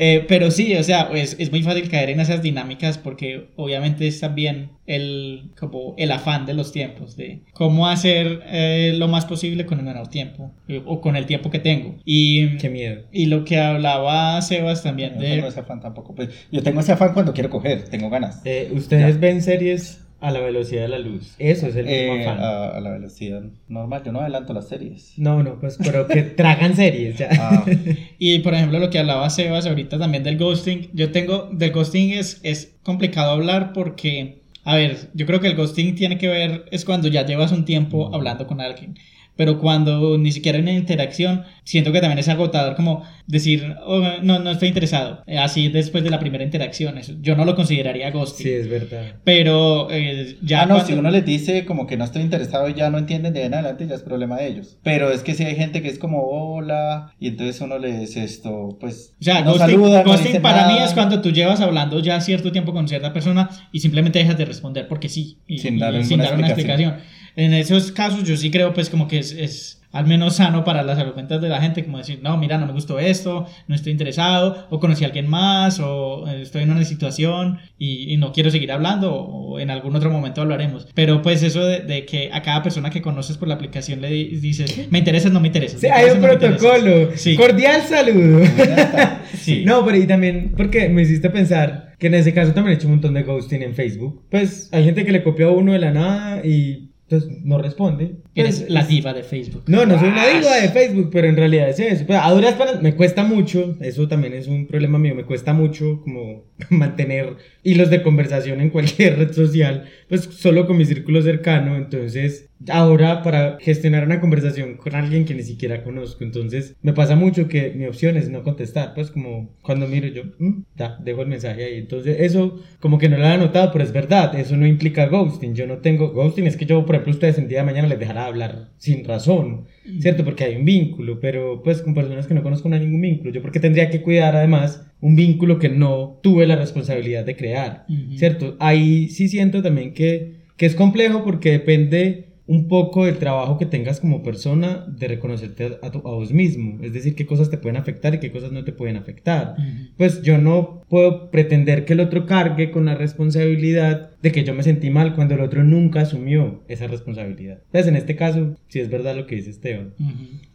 [0.00, 4.06] Eh, pero sí, o sea, es, es muy fácil caer en esas dinámicas porque obviamente
[4.06, 9.26] es también el, como el afán de los tiempos, de cómo hacer eh, lo más
[9.26, 11.96] posible con el menor tiempo eh, o con el tiempo que tengo.
[12.04, 13.02] Y, Qué miedo.
[13.12, 15.30] y lo que hablaba Sebas también No de...
[15.34, 16.14] tengo ese afán tampoco.
[16.14, 18.40] Pues, yo tengo ese afán cuando quiero coger, tengo ganas.
[18.44, 21.34] Eh, Ustedes ven series a la velocidad de la luz.
[21.38, 22.40] Eso es el mismo Eh, afán.
[22.40, 25.12] a, a la velocidad normal, yo no adelanto las series.
[25.16, 27.28] No, no, pues, pero que tragan series ya.
[27.38, 27.64] Ah,
[28.18, 30.90] Y por ejemplo, lo que hablaba Sebas ahorita también del ghosting.
[30.92, 35.54] Yo tengo, del ghosting es, es complicado hablar porque, a ver, yo creo que el
[35.56, 38.96] ghosting tiene que ver, es cuando ya llevas un tiempo hablando con alguien.
[39.38, 44.02] Pero cuando ni siquiera hay una interacción, siento que también es agotador como decir, "Oh,
[44.22, 45.22] no, no estoy interesado.
[45.26, 46.98] Eh, Así después de la primera interacción.
[46.98, 48.44] Eso, yo no lo consideraría ghosting.
[48.46, 49.14] Sí, es verdad.
[49.24, 52.68] Pero eh, ya ya no, cuando- si uno les dice como que no estoy interesado
[52.68, 54.76] y ya no entienden de ahí en adelante, ya es problema de ellos.
[54.82, 58.76] Pero es que si hay gente que es como hola, y entonces uno les esto,
[58.80, 59.14] pues.
[59.20, 60.84] O sea, no ghosting, saluda, no ghosting dice para mí nada.
[60.86, 64.44] es cuando tú llevas hablando ya cierto tiempo con cierta persona y simplemente dejas de
[64.46, 65.38] responder porque sí.
[65.46, 66.90] Y, Sin dar y ninguna dar una explicación.
[66.94, 67.17] explicación.
[67.36, 70.82] En esos casos yo sí creo pues como que es, es al menos sano para
[70.82, 73.90] las salud de la gente como decir, no, mira, no me gustó esto, no estoy
[73.92, 78.32] interesado, o conocí a alguien más, o eh, estoy en una situación y, y no
[78.34, 80.86] quiero seguir hablando, o en algún otro momento hablaremos.
[80.94, 84.10] Pero pues eso de, de que a cada persona que conoces por la aplicación le
[84.10, 85.80] di- dices, me interesas, no me interesas.
[85.80, 86.60] Sí, hay un no me interesas".
[86.60, 87.10] protocolo.
[87.16, 87.34] Sí.
[87.36, 88.40] Cordial saludo.
[89.34, 89.62] Sí.
[89.64, 92.86] No, pero y también, porque me hiciste pensar que en ese caso también he hecho
[92.88, 94.24] un montón de ghosting en Facebook.
[94.30, 98.16] Pues hay gente que le copia a uno de la nada y pues no responde.
[98.34, 99.64] Eres Pues, la diva de Facebook.
[99.66, 102.04] No, no soy una diva de Facebook, pero en realidad es eso.
[102.06, 105.52] Pues, a duras penas me cuesta mucho, eso también es un problema mío, me cuesta
[105.52, 111.22] mucho como mantener hilos de conversación en cualquier red social, pues solo con mi círculo
[111.22, 116.92] cercano, entonces ahora para gestionar una conversación con alguien que ni siquiera conozco, entonces me
[116.92, 120.98] pasa mucho que mi opción es no contestar, pues como cuando miro yo, "Mm, ya,
[121.04, 124.38] dejo el mensaje ahí, entonces eso como que no lo he anotado, pero es verdad,
[124.38, 127.48] eso no implica ghosting, yo no tengo ghosting, es que yo, por ejemplo, ustedes el
[127.48, 129.66] día de mañana les dejará hablar sin razón,
[130.00, 130.24] ¿cierto?
[130.24, 133.30] Porque hay un vínculo, pero pues con personas que no conozco no hay ningún vínculo,
[133.32, 137.84] yo porque tendría que cuidar además un vínculo que no tuve la responsabilidad de crear.
[138.16, 138.56] ¿cierto?
[138.58, 143.66] Ahí sí siento también que, que es complejo porque depende un poco del trabajo que
[143.66, 146.82] tengas como persona de reconocerte a, tu- a vos mismo.
[146.82, 149.54] Es decir, qué cosas te pueden afectar y qué cosas no te pueden afectar.
[149.98, 154.54] Pues yo no puedo pretender que el otro cargue con la responsabilidad de que yo
[154.54, 157.58] me sentí mal cuando el otro nunca asumió esa responsabilidad.
[157.66, 159.92] Entonces, en este caso, sí es verdad lo que dice Esteban.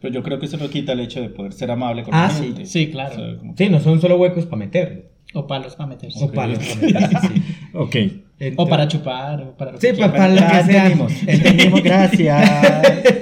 [0.00, 2.24] Pero yo creo que eso no quita el hecho de poder ser amable con Ah,
[2.26, 2.44] la sí.
[2.46, 2.66] gente.
[2.66, 3.14] Sí, claro.
[3.14, 5.02] O sea, como- Sí, no son solo huecos para meterlo.
[5.32, 6.22] O palos para meterse.
[6.24, 7.42] O palos para meterlo, sí.
[7.72, 7.96] Ok.
[8.56, 9.40] O para chupar.
[9.42, 10.12] O para Sí, que pa- quieran.
[10.12, 10.82] para lo que sea.
[10.86, 12.50] entendimos, entendimos, gracias.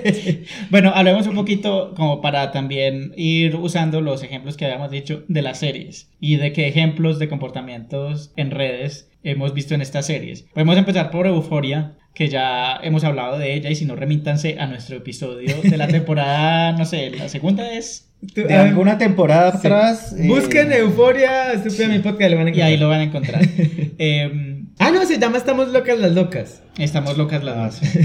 [0.70, 5.42] Bueno, hablemos un poquito como para también ir usando los ejemplos que habíamos dicho de
[5.42, 10.42] las series y de qué ejemplos de comportamientos en redes hemos visto en estas series.
[10.54, 14.66] Podemos empezar por Euforia, que ya hemos hablado de ella y si no remítanse a
[14.66, 19.58] nuestro episodio de la temporada, no sé, la segunda es De alguna temporada sí.
[19.58, 20.14] atrás.
[20.18, 23.42] eh, Busquen Euforia, estúpida mi podcast, lo van a y ahí lo van a encontrar.
[23.98, 26.62] Em, Ah, no, se llama Estamos locas las locas.
[26.78, 27.90] Estamos locas las dos.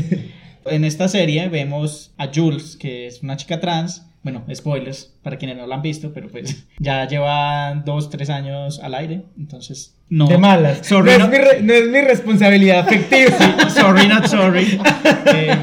[0.70, 4.04] En esta serie vemos a Jules, que es una chica trans.
[4.22, 8.82] Bueno, spoilers para quienes no la han visto, pero pues ya lleva dos, tres años
[8.84, 9.24] al aire.
[9.38, 10.28] Entonces, no.
[10.28, 10.86] De malas.
[10.86, 13.70] Sorry, no, no- Es mi re- no es mi responsabilidad afectiva.
[13.70, 14.78] sorry, not sorry.
[15.34, 15.56] Eh,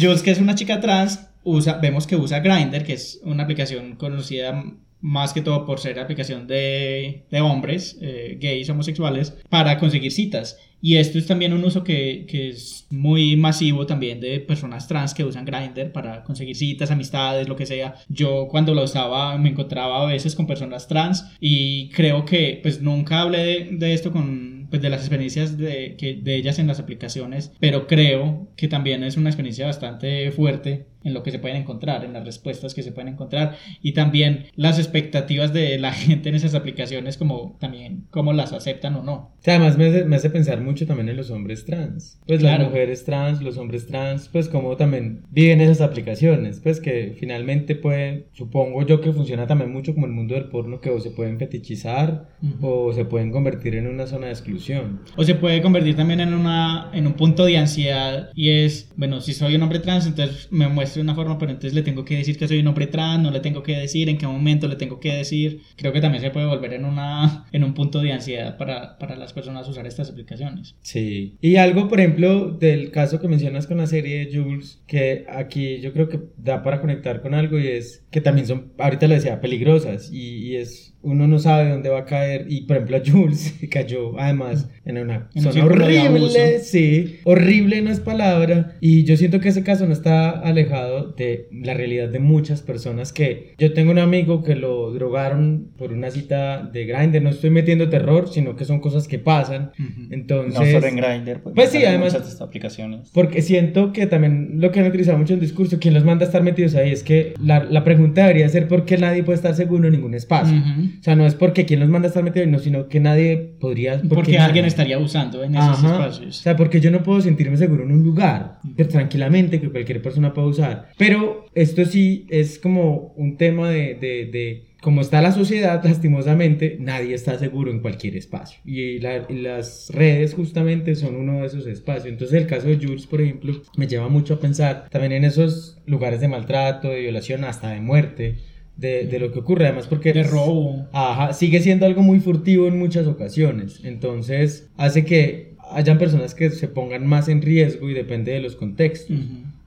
[0.00, 3.96] Jules, que es una chica trans, usa, vemos que usa Grindr, que es una aplicación
[3.96, 4.64] conocida
[5.00, 10.58] más que todo por ser aplicación de, de hombres, eh, gays, homosexuales, para conseguir citas.
[10.80, 15.12] Y esto es también un uso que, que es muy masivo también de personas trans
[15.12, 17.96] que usan Grindr para conseguir citas, amistades, lo que sea.
[18.08, 22.80] Yo cuando lo usaba me encontraba a veces con personas trans y creo que pues
[22.80, 26.66] nunca hablé de, de esto con pues de las experiencias de, que, de ellas en
[26.66, 31.38] las aplicaciones, pero creo que también es una experiencia bastante fuerte en lo que se
[31.38, 35.92] pueden encontrar, en las respuestas que se pueden encontrar y también las expectativas de la
[36.06, 39.12] gente en esas aplicaciones como también cómo las aceptan o no.
[39.14, 42.20] O sea, además me hace, me hace pensar mucho también en los hombres trans.
[42.26, 42.70] Pues las Claro.
[42.70, 46.60] mujeres trans, los hombres trans, pues como también viven esas aplicaciones.
[46.60, 50.80] Pues que finalmente pueden, supongo yo que funciona también mucho como el mundo del porno,
[50.80, 52.66] que o se pueden fetichizar Ujú.
[52.66, 55.00] o se pueden convertir en una zona de exclusión.
[55.16, 59.20] O se puede convertir también en, una, en un punto de ansiedad y es, bueno,
[59.20, 62.04] si soy un hombre trans, entonces me muestro de una forma, pero entonces le tengo
[62.04, 64.68] que decir que soy un hombre trans, no le tengo que decir en qué momento
[64.68, 65.62] le tengo que decir.
[65.76, 69.16] Creo que también se puede volver en, una, en un punto de ansiedad para, para
[69.16, 70.76] las personas usar estas aplicaciones.
[70.82, 71.36] Sí.
[71.40, 75.80] Y algo, por ejemplo, del caso que mencionas con la serie de Jules, que aquí
[75.80, 79.14] yo creo que da para conectar con algo y es que también son, ahorita lo
[79.14, 82.96] decía, peligrosas y, y es, uno no sabe dónde va a caer y por ejemplo
[82.96, 89.04] a Jules cayó además en una En zona horrible, sí, horrible no es palabra y
[89.04, 93.54] yo siento que ese caso no está alejado de la realidad de muchas personas que
[93.58, 97.88] yo tengo un amigo que lo drogaron por una cita de Grindr, no estoy metiendo
[97.88, 99.70] terror, sino que son cosas que pasan,
[100.10, 100.58] entonces...
[100.58, 101.40] No solo en Grindr.
[101.54, 103.10] Pues sí, hay además- Muchas de estas aplicaciones.
[103.12, 106.24] Porque siento que también lo que han utilizado mucho en el discurso, quien los manda
[106.24, 109.36] a estar metidos ahí, es que la, la pregunta debería ser por qué nadie puede
[109.36, 110.56] estar seguro en ningún espacio.
[110.56, 110.87] Ujú.
[111.00, 113.36] O sea, no es porque quien los manda a estar metidos no, sino que nadie
[113.36, 114.00] podría...
[114.08, 115.88] Porque qué alguien estaría usando en esos Ajá.
[115.88, 116.36] O espacios.
[116.36, 120.48] sea, porque yo no puedo sentirme seguro en un lugar, tranquilamente que cualquier persona pueda
[120.48, 120.88] usar.
[120.98, 126.76] Pero esto sí es como un tema de, de, de cómo está la sociedad, lastimosamente,
[126.80, 128.60] nadie está seguro en cualquier espacio.
[128.64, 132.06] Y, la- y las redes justamente son uno de esos espacios.
[132.06, 135.78] Entonces el caso de Jules, por ejemplo, me lleva mucho a pensar también en esos
[135.86, 138.36] lugares de maltrato, de violación, hasta de muerte.
[138.78, 140.12] De, de lo que ocurre, además porque...
[140.12, 140.86] De robo.
[140.92, 143.80] Ajá, sigue siendo algo muy furtivo en muchas ocasiones.
[143.82, 148.54] Entonces, hace que hayan personas que se pongan más en riesgo y depende de los
[148.54, 149.16] contextos.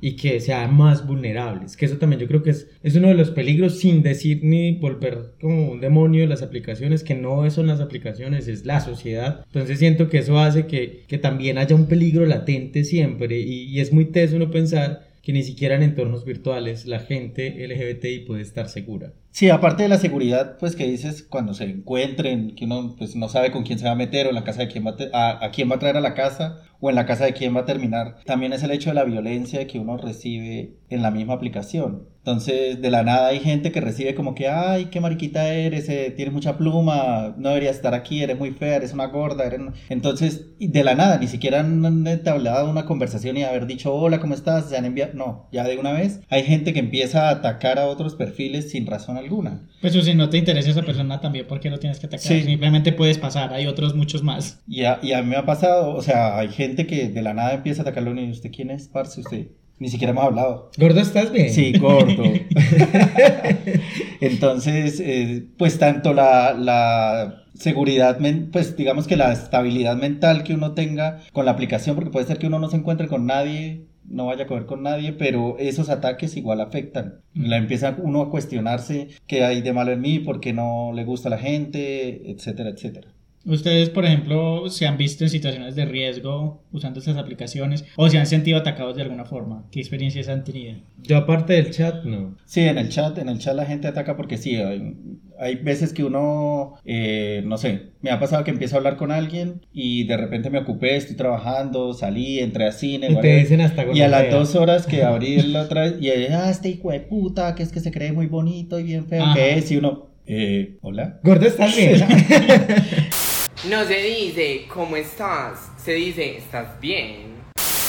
[0.04, 1.78] Y que sean más vulnerables.
[1.78, 4.72] Que eso también yo creo que es, es uno de los peligros sin decir ni
[4.78, 9.44] volver como un demonio las aplicaciones, que no son las aplicaciones, es la sociedad.
[9.46, 13.42] Entonces siento que eso hace que, que también haya un peligro latente siempre.
[13.42, 17.68] Y, y es muy teso uno pensar que ni siquiera en entornos virtuales la gente
[17.68, 19.14] LGBTI puede estar segura.
[19.32, 23.30] Sí, aparte de la seguridad, pues que dices cuando se encuentren, que uno pues no
[23.30, 25.32] sabe con quién se va a meter o en la casa de quién va a,
[25.32, 27.56] a, a quién va a traer a la casa o en la casa de quién
[27.56, 28.18] va a terminar.
[28.26, 32.10] También es el hecho de la violencia que uno recibe en la misma aplicación.
[32.24, 36.14] Entonces, de la nada hay gente que recibe como que, ay, qué mariquita eres, eh,
[36.16, 39.46] tienes mucha pluma, no deberías estar aquí, eres muy fea, eres una gorda.
[39.46, 39.60] Eres...
[39.60, 39.74] una-".
[39.90, 44.36] Entonces, de la nada, ni siquiera han entablado una conversación y haber dicho, hola, ¿cómo
[44.36, 44.70] estás?
[44.70, 45.14] Se han enviado.
[45.16, 48.86] No, ya de una vez hay gente que empieza a atacar a otros perfiles sin
[48.86, 49.68] razón alguna.
[49.82, 52.26] Pues o si no te interesa esa persona también, ¿por qué lo tienes que atacar?
[52.28, 52.44] Sí.
[52.44, 54.62] Simplemente puedes pasar, hay otros muchos más.
[54.68, 57.34] Y a, y a mí me ha pasado, o sea, hay gente que de la
[57.34, 59.22] nada empieza a atacarlo y ¿usted quién es, parce?
[59.22, 59.48] Usted
[59.82, 60.70] ni siquiera hemos hablado.
[60.78, 61.52] Gordo, ¿estás bien?
[61.52, 62.24] Sí, gordo.
[64.22, 68.20] Entonces, eh, pues tanto la, la seguridad,
[68.52, 72.38] pues digamos que la estabilidad mental que uno tenga con la aplicación, porque puede ser
[72.38, 75.90] que uno no se encuentre con nadie no vaya a coger con nadie, pero esos
[75.90, 77.22] ataques igual afectan.
[77.34, 81.06] La empieza uno a cuestionarse qué hay de malo en mí, por qué no le
[81.06, 83.14] gusta a la gente, etcétera, etcétera.
[83.46, 88.18] Ustedes, por ejemplo, se han visto en situaciones de riesgo usando estas aplicaciones o se
[88.20, 89.66] han sentido atacados de alguna forma.
[89.72, 90.76] ¿Qué experiencias han tenido?
[91.02, 92.36] Yo aparte del chat, no.
[92.46, 94.94] Sí, en el chat, en el chat la gente ataca porque sí, hay,
[95.40, 99.12] hay veces que uno, eh, no sé, me ha pasado que empiezo a hablar con
[99.12, 103.62] alguien y de repente me ocupé, estoy trabajando, salí, entré a cine, Y te dicen
[103.62, 104.40] hasta y a las gonorrea.
[104.40, 107.64] dos horas que abrí el otra vez, y ella, ah, este hijo de puta, que
[107.64, 109.34] es que se cree muy bonito y bien feo, Ajá.
[109.34, 111.20] que es, y uno, eh, hola.
[111.24, 112.02] Gordo, ¿estás bien?
[113.64, 117.31] No se dice cómo estás, se dice estás bien.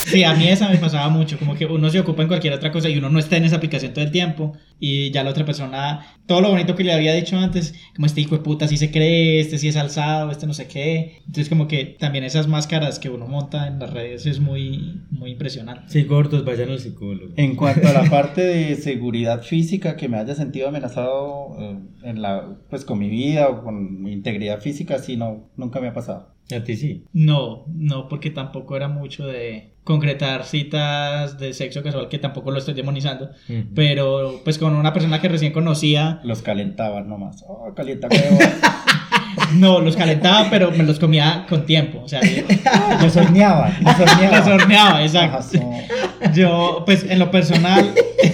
[0.05, 2.71] Sí, a mí esa me pasaba mucho, como que uno se ocupa en cualquier otra
[2.71, 5.45] cosa y uno no está en esa aplicación todo el tiempo y ya la otra
[5.45, 8.77] persona, todo lo bonito que le había dicho antes, como este hijo de puta sí
[8.77, 11.19] se cree, este sí es alzado, este no sé qué.
[11.21, 15.31] Entonces como que también esas máscaras que uno monta en las redes es muy, muy
[15.31, 15.85] impresionante.
[15.87, 17.33] Sí, gordos, vayan al psicólogo.
[17.37, 22.21] En cuanto a la parte de seguridad física, que me haya sentido amenazado eh, en
[22.21, 25.95] la, pues con mi vida o con mi integridad física, sí, no, nunca me ha
[25.95, 26.35] pasado.
[26.55, 27.05] A ti sí.
[27.13, 32.59] No, no, porque tampoco era mucho de concretar citas de sexo casual, que tampoco lo
[32.59, 33.31] estoy demonizando,
[33.75, 37.45] pero pues con una persona que recién conocía, Los calentaban nomás.
[37.49, 38.09] Oh, calienta
[39.55, 42.43] no, los calentaba, pero me los comía con tiempo, o sea, yo-
[43.03, 44.39] los horneaban, los horneaban.
[44.39, 45.59] los horneaba, exacto.
[46.35, 47.93] Yo, pues en lo personal,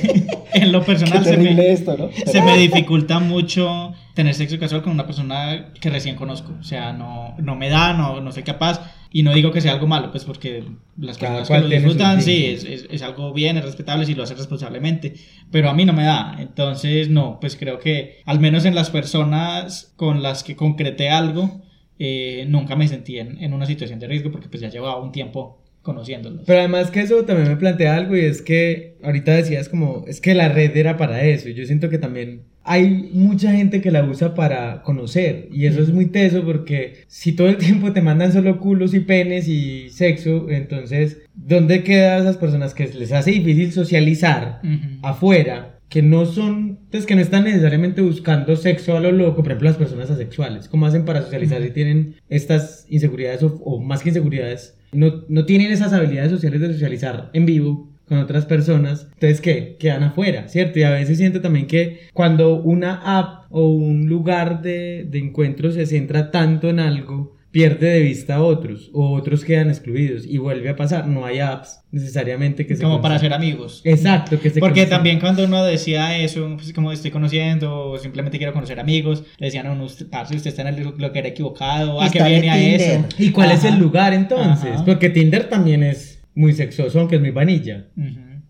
[0.53, 2.11] en lo Qué personal se terrible me, esto, ¿no?
[2.31, 6.93] se me dificulta mucho tener sexo casual con una persona que recién conozco, o sea,
[6.93, 8.81] no, no me da, no, no soy capaz.
[9.13, 10.65] Y no digo que sea algo malo, pues porque
[10.97, 14.17] las Cada personas que lo disfrutan, sí, es, es, es algo bien, es respetable si
[14.17, 15.15] lo hace responsablemente,
[15.53, 16.35] pero a mí no me da.
[16.41, 21.63] Entonces, no, pues creo que al menos en las personas con las que concreté algo,
[22.01, 25.13] eh, nunca me sentí en, en una situación de riesgo porque pues ya llevaba un
[25.13, 26.43] tiempo conociéndolos.
[26.45, 30.21] Pero además que eso también me plantea algo y es que ahorita decías como, es
[30.21, 31.49] que la red era para eso.
[31.49, 35.81] y Yo siento que también hay mucha gente que la usa para conocer y eso
[35.81, 39.89] es muy teso porque si todo el tiempo te mandan solo culos y penes y
[39.89, 44.61] sexo, entonces, ¿dónde quedan esas personas que les hace difícil socializar
[45.01, 45.81] afuera?
[45.89, 49.71] Que no son, pues que no están necesariamente buscando sexo a lo loco, por ejemplo,
[49.71, 50.69] las personas asexuales.
[50.69, 54.78] ¿Cómo hacen para socializar si tienen estas inseguridades o, o más que inseguridades?
[54.93, 59.09] No, no tienen esas habilidades sociales de socializar en vivo con otras personas.
[59.15, 59.77] Entonces, ¿qué?
[59.79, 60.79] Quedan afuera, ¿cierto?
[60.79, 65.71] Y a veces siento también que cuando una app o un lugar de, de encuentro
[65.71, 70.39] se centra tanto en algo, pierde de vista a otros o otros quedan excluidos y
[70.39, 71.07] vuelve a pasar.
[71.07, 73.81] No hay apps necesariamente que se Como para ser amigos.
[73.85, 78.39] Exacto, que se Porque también cuando uno decía eso, pues como estoy conociendo, o simplemente
[78.39, 81.29] quiero conocer amigos, le decían a uno, parce, usted está en el lo que era
[81.29, 83.05] equivocado, ¿a qué viene a eso?
[83.19, 84.73] ¿Y cuál es el lugar entonces?
[84.75, 84.85] Ajá.
[84.85, 87.87] Porque Tinder también es muy sexoso, aunque es muy vanilla.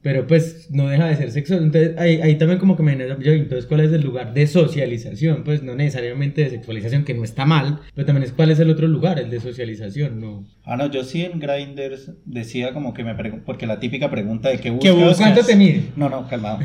[0.09, 1.63] Pero pues no deja de ser sexoso.
[1.63, 5.45] Entonces ahí, ahí también como que me yo, entonces cuál es el lugar de socialización,
[5.45, 8.71] pues no necesariamente de sexualización, que no está mal, pero también es cuál es el
[8.71, 10.47] otro lugar, el de socialización, ¿no?
[10.71, 14.51] Ah, no, yo sí en Grinders decía como que me pregunto, porque la típica pregunta
[14.51, 14.95] de qué ¿Qué buscas.
[14.95, 15.17] buscas?
[15.17, 15.85] ¿Cuánto te mide?
[15.97, 16.59] No, no, calmado.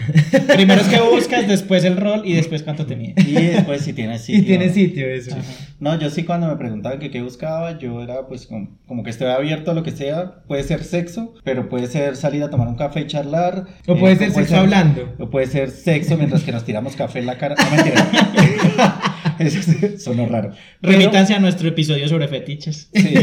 [0.54, 3.14] Primero es que buscas, después el rol y después cuánto te mide.
[3.26, 4.42] Y después si tienes sitio.
[4.42, 5.38] y tiene sitio eso.
[5.80, 9.10] No, yo sí cuando me preguntaban que qué buscaba, yo era pues como, como que
[9.10, 10.44] estoy abierto a lo que sea.
[10.48, 13.68] Puede ser sexo, pero puede ser salir a tomar un café y charlar.
[13.88, 15.14] O eh, puede ser sexo hablando.
[15.18, 17.56] O puede ser sexo mientras que nos tiramos café en la cara.
[17.56, 18.06] No, mentira.
[19.46, 20.52] Eso sí, sonó raro.
[20.82, 22.90] Pero- Remítanse a nuestro episodio sobre fetiches.
[22.94, 23.14] Sí.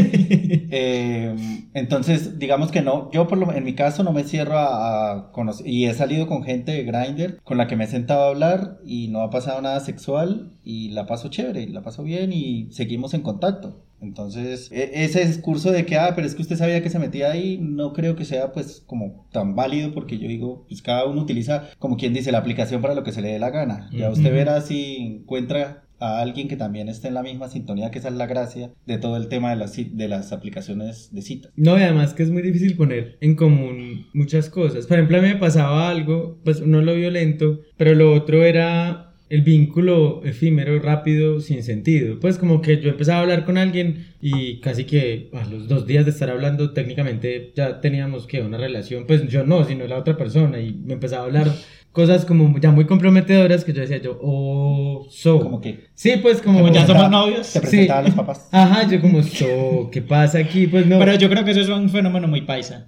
[0.73, 1.35] Eh,
[1.73, 5.31] entonces, digamos que no, yo por lo, en mi caso no me cierro a, a
[5.31, 8.29] conocer, y he salido con gente de Grindr con la que me he sentado a
[8.29, 12.67] hablar y no ha pasado nada sexual y la paso chévere, la paso bien y
[12.71, 13.83] seguimos en contacto.
[14.01, 17.31] Entonces, e- ese discurso de que, ah, pero es que usted sabía que se metía
[17.31, 21.21] ahí, no creo que sea pues como tan válido porque yo digo, pues cada uno
[21.21, 23.89] utiliza, como quien dice, la aplicación para lo que se le dé la gana.
[23.91, 27.99] Ya usted verá si encuentra a alguien que también esté en la misma sintonía, que
[27.99, 31.49] esa es la gracia de todo el tema de las, de las aplicaciones de cita.
[31.55, 34.87] No, y además que es muy difícil poner en común muchas cosas.
[34.87, 39.11] Por ejemplo, a mí me pasaba algo, pues no lo violento, pero lo otro era
[39.29, 42.19] el vínculo efímero, rápido, sin sentido.
[42.19, 45.87] Pues como que yo empezaba a hablar con alguien y casi que a los dos
[45.87, 49.97] días de estar hablando, técnicamente ya teníamos que una relación, pues yo no, sino la
[49.97, 51.47] otra persona, y me empezaba a hablar
[51.91, 55.39] cosas como ya muy comprometedoras que yo decía yo, oh, so.
[55.41, 56.59] Como que Sí, pues como...
[56.61, 57.51] Como ya somos novios.
[57.53, 58.49] te presentaba a los papás.
[58.51, 60.67] Ajá, yo como, so, ¿qué pasa aquí?
[60.67, 62.87] Pues no, Pero yo creo que eso es un fenómeno muy paisa.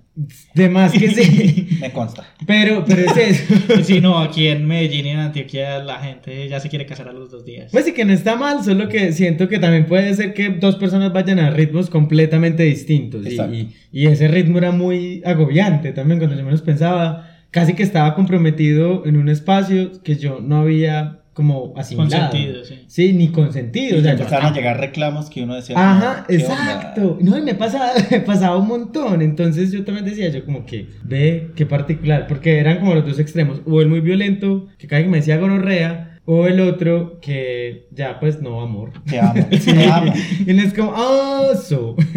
[0.56, 1.68] de más que sí.
[1.82, 2.24] Me consta.
[2.48, 3.54] Pero, pero es eso.
[3.84, 7.14] Sí, no, aquí en Medellín y en Antioquia la gente ya se quiere casar a
[7.14, 7.72] los dos días.
[7.72, 10.78] Pues sí que no está mal, solo que siento que también puede ser que dos
[10.78, 13.26] personas vayan a ritmos completamente distintos.
[13.28, 17.30] Y, y- y ese ritmo era muy agobiante también cuando yo menos pensaba.
[17.54, 22.32] Casi que estaba comprometido en un espacio que yo no había como asimilado.
[22.32, 22.84] Consentido, sí.
[22.88, 23.98] Sí, ni consentido.
[23.98, 25.76] Y o sea, empezaron a llegar reclamos que uno decía.
[25.78, 26.56] Ajá, "No, ¿qué onda?".
[26.56, 27.20] exacto.
[27.22, 29.22] No, y me pasaba, me pasaba un montón.
[29.22, 32.26] Entonces yo también decía, yo como que, ve, qué particular.
[32.28, 33.62] Porque eran como los dos extremos.
[33.68, 36.13] O el muy violento, que cada vez que me decía gonorrea.
[36.26, 38.92] O el otro que ya, pues no, amor.
[39.06, 39.58] Te amo, te.
[40.48, 41.96] Y uno es como, ah, so.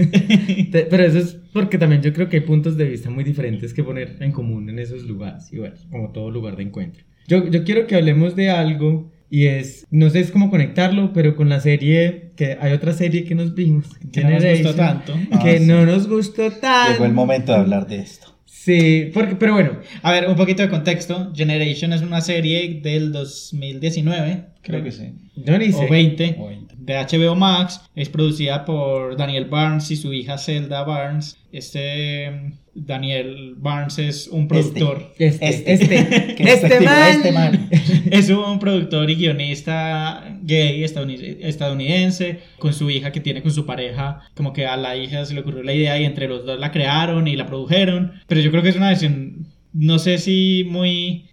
[0.70, 3.74] Te- Pero eso es porque también yo creo que hay puntos de vista muy diferentes
[3.74, 5.52] que poner en común en esos lugares.
[5.52, 7.02] Y bueno, como todo lugar de encuentro.
[7.26, 11.34] Yo, yo quiero que hablemos de algo y es, no sé es cómo conectarlo, pero
[11.34, 15.14] con la serie, que hay otra serie que nos vimos, Que no nos gustó tanto.
[15.42, 15.64] que Ah, sí.
[15.66, 16.92] no nos gustó tanto.
[16.92, 18.35] Llegó el momento de hablar de esto.
[18.46, 21.32] Sí, porque, pero bueno, A ver, un poquito de contexto.
[21.34, 25.12] Generation es una serie del 2019, Creo que sí.
[25.36, 25.84] Yo ni sé.
[25.86, 26.74] o 20, O 20.
[26.78, 27.80] de HBO Max.
[27.94, 31.36] Es producida por Daniel Barnes y su hija Zelda Barnes.
[31.52, 35.12] Este mm, Daniel Barnes es un productor.
[35.18, 35.72] Este, Este.
[35.72, 35.84] este,
[36.30, 37.10] este, despectivo, man.
[37.10, 37.70] este man.
[38.10, 43.66] Es un productor y guionista gay estadounid- estadounidense con su hija que tiene con su
[43.66, 44.20] pareja.
[44.34, 46.70] Como que a la hija se le ocurrió la idea y entre los dos la
[46.70, 48.12] crearon y la produjeron.
[48.28, 51.26] Pero yo creo que es una versión, no sé si muy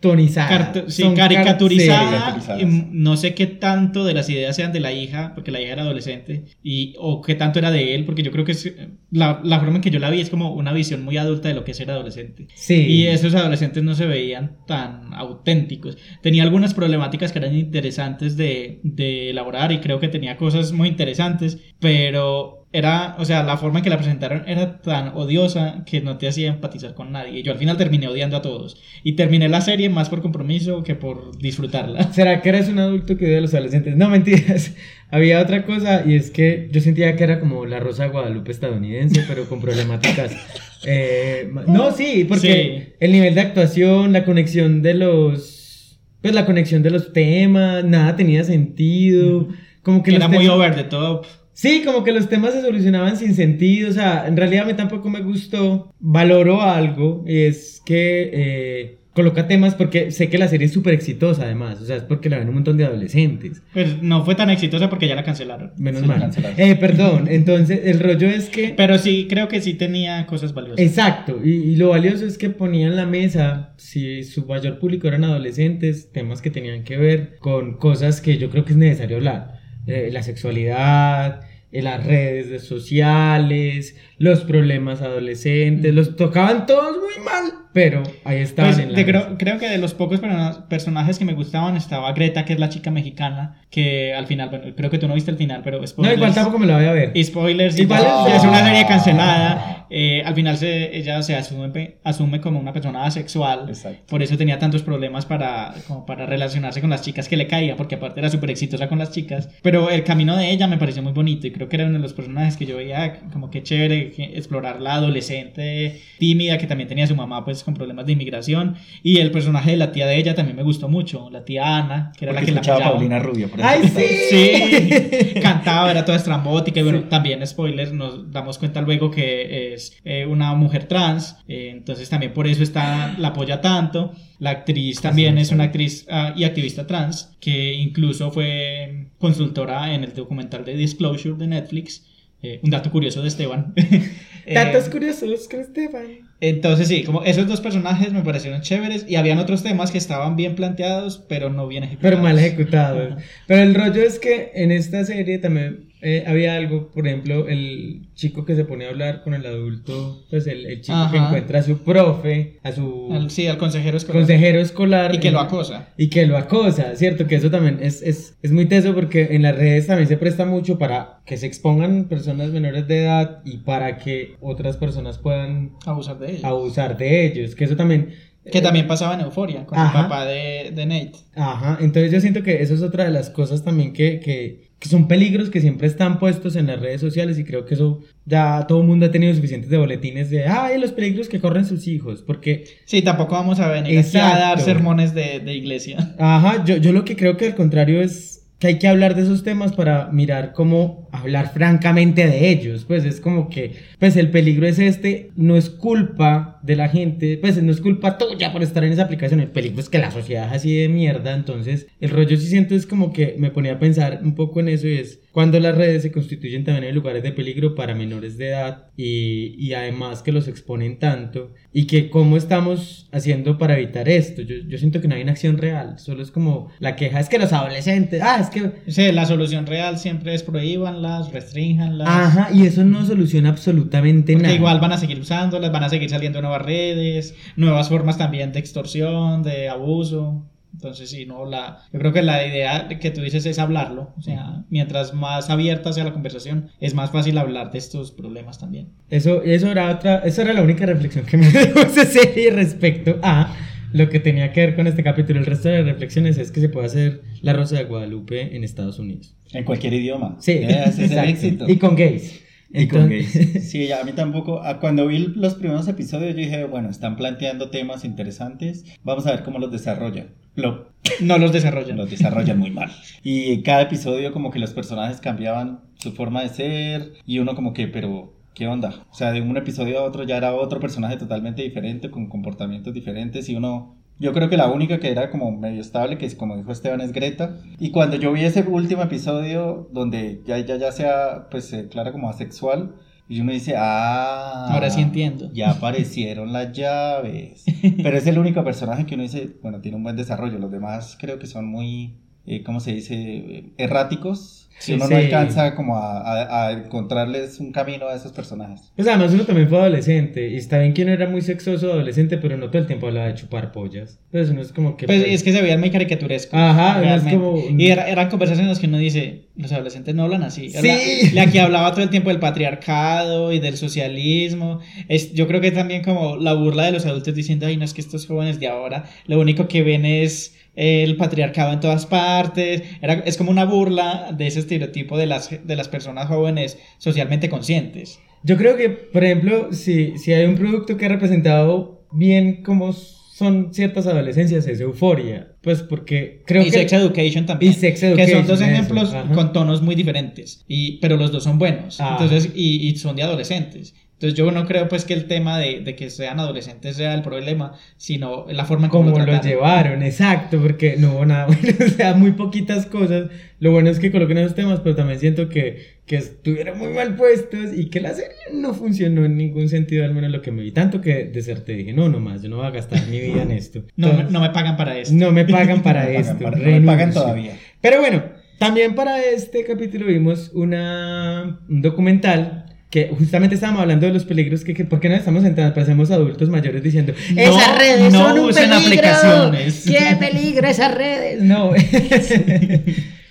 [0.00, 0.48] Cartonizada.
[0.48, 2.38] carto- sí, caricaturizada.
[2.64, 5.82] no sé qué tanto de las ideas sean de la hija, porque la hija era
[5.82, 8.72] adolescente, y, o qué tanto era de él, porque yo creo que es,
[9.10, 11.54] la, la forma en que yo la vi es como una visión muy adulta de
[11.54, 12.46] lo que es ser adolescente.
[12.54, 12.74] Sí.
[12.86, 15.98] Y esos adolescentes no se veían tan auténticos.
[16.22, 20.88] Tenía algunas problemáticas que eran interesantes de, de elaborar y creo que tenía cosas muy
[20.88, 26.00] interesantes, pero era, o sea, la forma en que la presentaron era tan odiosa que
[26.00, 27.40] no te hacía empatizar con nadie.
[27.40, 28.80] Y yo al final terminé odiando a todos.
[29.02, 32.04] Y terminé la serie más por compromiso que por disfrutarla.
[32.12, 33.96] ¿Será que eres un adulto que odia a los adolescentes?
[33.96, 34.74] No, mentiras.
[35.10, 39.24] Había otra cosa y es que yo sentía que era como la Rosa Guadalupe estadounidense,
[39.26, 40.36] pero con problemáticas.
[40.86, 42.92] eh, no, sí, porque Sí.
[43.00, 45.98] el nivel de actuación, la conexión de los.
[46.22, 49.48] Pues la conexión de los temas, nada tenía sentido.
[49.82, 51.24] Como que Era muy over the top.
[51.60, 54.72] Sí, como que los temas se solucionaban sin sentido, o sea, en realidad a mí
[54.74, 55.92] tampoco me gustó.
[56.00, 60.94] Valoro algo, y es que eh, coloca temas porque sé que la serie es súper
[60.94, 63.60] exitosa además, o sea, es porque la ven un montón de adolescentes.
[63.74, 65.72] Pues no fue tan exitosa porque ya la cancelaron.
[65.76, 66.20] Menos Sí, la mal.
[66.22, 66.58] cancelaron.
[66.58, 68.72] Eh, perdón, entonces el rollo es que...
[68.74, 70.80] Pero sí, creo que sí tenía cosas valiosas.
[70.80, 75.24] Exacto, y, y lo valioso es que ponían la mesa, si su mayor público eran
[75.24, 79.60] adolescentes, temas que tenían que ver con cosas que yo creo que es necesario hablar.
[79.86, 81.40] Eh, la sexualidad,
[81.72, 88.72] eh, las redes sociales, los problemas adolescentes, los tocaban todos muy mal, pero ahí estaban
[88.72, 89.24] Pues, en la de- mesa.
[89.26, 92.58] creo, creo que de los pocos persona- personajes que me gustaban estaba Greta, que es
[92.58, 95.80] la chica mexicana, que al final, bueno, creo que tú no viste el final, pero
[95.80, 96.16] No, spoilers.
[96.16, 97.12] igual tampoco me la voy a ver.
[97.14, 99.86] y spoilers, y Igual ya- es- una serie cancelada.
[99.92, 103.64] eh, al final se, ella se asume, asume como una persona asexual.
[103.68, 104.02] Exacto.
[104.08, 107.76] Por eso tenía tantos problemas para, como para relacionarse con las chicas que le caían,
[107.76, 109.48] porque aparte era súper exitosa con las chicas.
[109.62, 112.00] Pero el camino de ella me pareció muy bonito y creo que era uno de
[112.00, 116.88] los personajes que yo veía como que chévere que explorar la adolescente tímida que también
[116.88, 118.76] tenía su mamá pues con problemas de inmigración.
[119.02, 122.12] Y el personaje de la tía de ella también me gustó mucho, la tía Ana,
[122.16, 122.92] que era Porque la que la escuchaba a.
[122.92, 123.50] Paulina Rubio.
[123.50, 124.04] por ¡Ay, sí!
[124.30, 129.96] Sí, cantaba, era toda estrambótica y bueno, también spoiler, nos damos cuenta luego que es
[130.04, 134.12] eh, una mujer trans, eh, entonces también por eso está, la apoya tanto.
[134.38, 140.02] La actriz también es una actriz ah, y activista trans, que incluso fue consultora en
[140.02, 142.06] el documental de Disclosure de Netflix.
[142.42, 143.74] Eh, un dato curioso de Esteban.
[144.46, 146.06] Eh, Datos curiosos con Esteban.
[146.40, 150.36] entonces sí, como esos dos personajes me parecieron chéveres y habían otros temas que estaban
[150.36, 152.10] bien planteados, pero no bien ejecutados.
[152.10, 153.16] Pero mal ejecutado.
[153.46, 158.08] Pero el rollo es que en esta serie también eh, había algo, por ejemplo, el
[158.14, 161.60] chico que se pone a hablar con el adulto, pues el, el chico que encuentra
[161.60, 164.20] a su profe, a su Al- sí, al consejero escolar.
[164.22, 165.14] consejero escolar.
[165.14, 165.88] Y que lo en- acosa.
[165.96, 167.26] Y que lo acosa, ¿cierto?
[167.26, 170.44] Que eso también es, es, es muy teso porque en las redes también se presta
[170.46, 175.72] mucho para que se expongan personas menores de edad y para que otras personas puedan
[175.86, 176.44] abusar de ellos.
[176.44, 177.54] abusar de ellos.
[177.54, 178.14] Que eso también...
[178.50, 180.00] Que también pasaba en Euforia con Ajá.
[180.00, 181.12] el papá de, de Nate.
[181.36, 184.88] Ajá, entonces yo siento que eso es otra de las cosas también que, que, que
[184.88, 188.64] son peligros que siempre están puestos en las redes sociales y creo que eso ya
[188.66, 191.86] todo el mundo ha tenido suficientes de boletines de, ay, los peligros que corren sus
[191.86, 192.64] hijos, porque...
[192.86, 196.14] Sí, tampoco vamos a venir a dar sermones de, de iglesia.
[196.18, 199.22] Ajá, yo, yo lo que creo que al contrario es que hay que hablar de
[199.22, 202.84] esos temas para mirar cómo hablar francamente de ellos.
[202.84, 207.38] Pues es como que, pues el peligro es este, no es culpa de la gente,
[207.40, 210.10] pues no es culpa tuya por estar en esa aplicación, el peligro es que la
[210.10, 213.72] sociedad es así de mierda, entonces el rollo sí siento es como que me ponía
[213.72, 216.94] a pensar un poco en eso y es cuando las redes se constituyen también en
[216.94, 221.86] lugares de peligro para menores de edad y, y además que los exponen tanto y
[221.86, 224.42] que cómo estamos haciendo para evitar esto.
[224.42, 227.28] Yo, yo siento que no hay una acción real, solo es como la queja, es
[227.28, 228.72] que los adolescentes, ah, es que...
[228.90, 232.08] Sí, la solución real siempre es prohíbanlas, restrinjanlas.
[232.08, 234.56] Ajá, y eso no soluciona absolutamente Porque nada.
[234.56, 238.58] igual van a seguir usándolas, van a seguir saliendo nuevas redes, nuevas formas también de
[238.58, 240.44] extorsión, de abuso.
[240.72, 244.12] Entonces, sí, no, la, yo creo que la idea que tú dices es hablarlo.
[244.16, 248.58] O sea, mientras más abierta sea la conversación, es más fácil hablar de estos problemas
[248.58, 248.88] también.
[249.10, 253.18] Eso, eso era otra, esa era la única reflexión que me dejó esa serie respecto
[253.22, 253.54] a
[253.92, 255.40] lo que tenía que ver con este capítulo.
[255.40, 258.62] El resto de las reflexiones es que se puede hacer La Rosa de Guadalupe en
[258.62, 259.34] Estados Unidos.
[259.52, 260.36] En cualquier idioma.
[260.38, 261.30] Sí, Ese es el exacto.
[261.30, 261.64] éxito.
[261.68, 262.44] Y con gays.
[262.72, 264.60] Y con Entonces- Sí, a mí tampoco.
[264.62, 268.84] ah, Cuando vi los primeros episodios, yo dije, bueno, están planteando temas interesantes.
[269.02, 270.34] Vamos a ver cómo los desarrollan.
[270.54, 270.88] Lo,
[271.20, 271.96] No los desarrollan.
[271.96, 272.90] los desarrollan muy mal.
[273.22, 277.12] Y en cada episodio, como que los personajes cambiaban su forma de ser.
[277.26, 278.34] Y uno, como que, pero.
[278.54, 279.06] ¿Qué onda?
[279.10, 282.92] O sea, de un episodio a otro ya era otro personaje totalmente diferente, con comportamientos
[282.94, 283.48] diferentes.
[283.48, 283.96] Y uno.
[284.20, 287.00] Yo creo que la única que era como medio estable, que es como dijo Esteban,
[287.00, 287.56] es Greta.
[287.78, 292.12] Y cuando yo vi ese último episodio, donde ya ya, ya sea, pues se declara
[292.12, 292.96] como asexual.
[293.30, 294.66] Y uno dice, ah.
[294.70, 295.50] Ahora sí entiendo.
[295.54, 297.64] Ya aparecieron las llaves.
[298.02, 300.58] Pero es el único personaje que uno dice, bueno, tiene un buen desarrollo.
[300.58, 303.14] Los demás creo que son muy, eh, ¿cómo se dice?
[303.14, 304.56] Eh, Erráticos.
[304.78, 305.12] Sí, Si uno sí.
[305.12, 308.90] no alcanza como a, a- a encontrarles un camino a esos personajes.
[308.96, 312.38] Pues además uno también fue adolescente y está bien que uno era muy sexoso adolescente,
[312.38, 314.18] pero no todo el tiempo hablaba de chupar pollas.
[314.32, 315.04] Entonces uno es como que...
[315.04, 316.58] Pues es que se veían muy caricaturescos.
[316.58, 320.22] Ajá, es como- Y era- eran conversaciones en las que uno dice, los adolescentes no
[320.22, 320.70] hablan así.
[320.70, 321.30] Sí.
[321.34, 324.80] La, la que hablaba todo el tiempo del patriarcado y del socialismo.
[325.08, 327.92] Es, yo creo que también como la burla de los adultos diciendo, ay, no es
[327.92, 332.82] que estos jóvenes de ahora, lo único que ven es el patriarcado en todas partes.
[333.02, 337.48] Era, es como una burla de ese estereotipo de las, de las personas jóvenes socialmente
[337.48, 338.18] conscientes.
[338.42, 342.92] Yo creo que, por ejemplo, si, si hay un producto que ha representado bien cómo
[342.92, 345.52] son ciertas adolescencias, es Euforia.
[345.62, 346.72] Pues porque creo y que...
[346.72, 347.72] Sex Education también.
[347.72, 350.64] Y Sex que son Education, dos ejemplos con tonos muy diferentes.
[350.68, 352.00] Y, pero los dos son buenos.
[352.00, 352.18] Ah.
[352.20, 353.94] Entonces, y, y son de adolescentes.
[354.20, 357.22] Entonces yo no creo pues que el tema de, de que sean adolescentes sea el
[357.22, 359.48] problema, sino la forma en cómo como lo trataron.
[359.50, 363.30] llevaron, exacto, porque no hubo nada bueno, o sea, muy poquitas cosas.
[363.60, 367.14] Lo bueno es que coloquen esos temas, pero también siento que, que estuvieron muy mal
[367.16, 370.60] puestos y que la serie no funcionó en ningún sentido, al menos lo que me
[370.62, 370.72] vi.
[370.72, 373.52] Tanto que deserté, dije, no, no más, yo no voy a gastar mi vida en
[373.52, 373.84] esto.
[373.96, 375.14] No, Entonces, no me pagan para esto.
[375.14, 376.44] no me pagan para No me pagan esto.
[376.44, 377.58] para- no me pagan todavía.
[377.80, 378.22] Pero bueno,
[378.58, 384.64] también para este capítulo vimos una, un documental que justamente estábamos hablando de los peligros
[384.64, 385.72] que, que ¿por qué no estamos sentados?
[385.72, 388.86] Parecemos adultos mayores diciendo No, esas redes no son un usen peligro.
[388.86, 389.84] aplicaciones".
[389.86, 391.40] ¡Qué peligro esas redes!
[391.42, 391.70] No.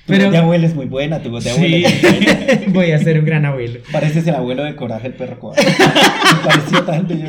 [0.10, 1.60] Tu voz de Pero abuela es muy buena, tu voz de Sí.
[1.60, 2.62] muy buena.
[2.70, 3.80] voy a ser un gran abuelo.
[3.92, 5.64] Pareces el abuelo de Coraje el perro cobarde.
[5.68, 7.28] Me pareció tanto yo.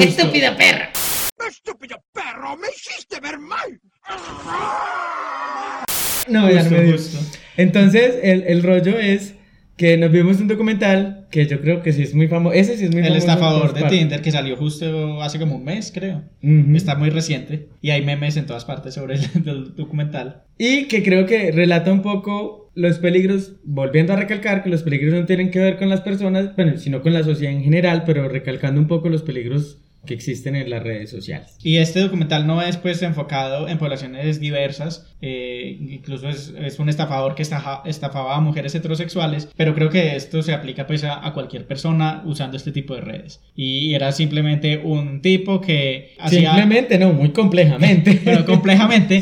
[0.00, 0.90] ¡Estúpida perra!
[6.28, 6.92] No, ya no Justo, me dio.
[6.92, 7.18] justo.
[7.56, 9.34] Entonces, el, el rollo es
[9.80, 12.52] que nos vimos un documental que yo creo que sí es muy famoso.
[12.54, 13.24] Ese sí es muy El famoso.
[13.24, 13.88] en estafador de.
[13.88, 16.22] Tinder que salió justo hace como un mes, creo.
[16.42, 16.76] Ujú.
[16.76, 20.42] Está muy reciente y hay memes en todas partes sobre el, el documental.
[20.58, 25.14] Y que creo que relata un poco los peligros, volviendo a recalcar que los peligros
[25.14, 28.28] no tienen que ver con las personas, bueno, sino con la sociedad en general, pero
[28.28, 31.56] recalcando un poco los peligros que existen en las redes sociales.
[31.62, 36.88] Y este documental no es pues enfocado en poblaciones diversas, eh, incluso es, es un
[36.88, 41.26] estafador que estaja- estafaba a mujeres heterosexuales, pero creo que esto se aplica pues a,
[41.26, 43.40] a cualquier persona usando este tipo de redes.
[43.54, 46.52] Y era simplemente un tipo que hacía...
[46.52, 48.20] Simplemente, no, muy complejamente.
[48.30, 49.20] Bueno, complejamente,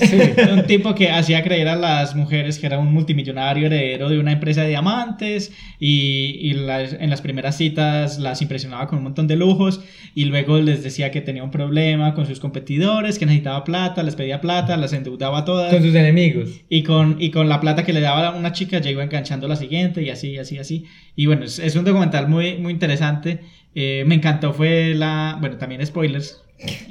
[0.53, 4.33] un tipo que hacía creer a las mujeres que era un multimillonario heredero de una
[4.33, 9.27] empresa de diamantes y, y las- en las primeras citas las impresionaba con un montón
[9.27, 9.81] de lujos
[10.15, 14.15] y luego les decía que tenía un problema con sus competidores, que necesitaba plata, les
[14.17, 16.61] pedía plata, las endeudaba todas con sus enemigos.
[16.69, 19.57] y con, y con la plata que le daba una chica ya iba enganchando la
[19.57, 20.85] siguiente y así, así, así.
[21.17, 23.41] Y bueno, es, es un documental muy, muy interesante.
[23.75, 25.37] Eh, me encantó fue la...
[25.41, 26.43] Bueno, también spoilers.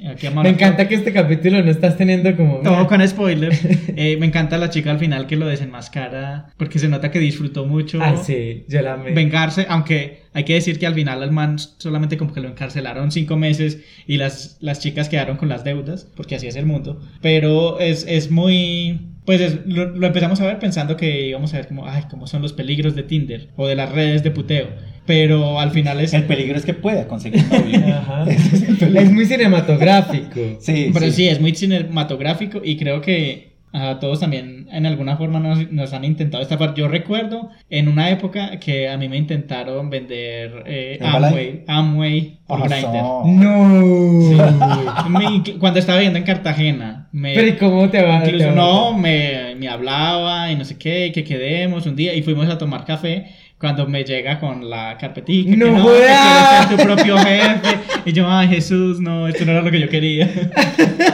[0.10, 2.60] Aquí a Me encanta que este capítulo no estás teniendo como...
[2.60, 3.52] Todo con spoiler.
[4.00, 7.66] Eh, me encanta la chica al final que lo desenmascara porque se nota que disfrutó
[7.66, 9.12] mucho Ay, sí, yo la amé.
[9.12, 13.12] vengarse, aunque hay que decir que al final al man solamente como que lo encarcelaron
[13.12, 17.02] cinco meses y las, las chicas quedaron con las deudas, porque así es el mundo.
[17.24, 19.00] Pero es, es muy...
[19.26, 22.28] Pues es- lo, lo empezamos a ver pensando que íbamos a ver como, ay, cómo
[22.28, 24.68] son los peligros de Tinder o de las redes de puteo.
[25.08, 26.14] Pero al final es...
[26.14, 27.80] El peligro es que pueda conseguir novio.
[27.96, 28.26] Ajá.
[28.30, 30.58] es muy cinematográfico.
[30.60, 31.12] Sí, Pero sí.
[31.14, 35.94] sí, es muy cinematográfico y creo que a todos también en alguna forma nos, nos
[35.94, 36.74] han intentado estafar.
[36.74, 40.98] Yo recuerdo en una época que a mí me intentaron vender eh.
[41.02, 43.04] Amway, Amway por Ah, Grindr.
[43.26, 45.08] No.
[45.10, 48.16] Me- cuando estaba viviendo en Cartagena, me, Pero ¿y cómo te va?
[48.18, 51.96] incluso te va- no, me, me hablaba y no sé qué, y que quedemos un
[51.96, 53.28] día y fuimos a tomar café.
[53.60, 57.80] Cuando me llega con la carpetica, ¡No que no, que ser tu propio jefe.
[58.06, 60.30] Y yo, ay Jesús, no, esto no era lo que yo quería.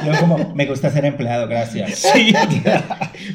[0.06, 2.06] Yo como, me gusta ser empleado, gracias.
[2.14, 2.34] Sí,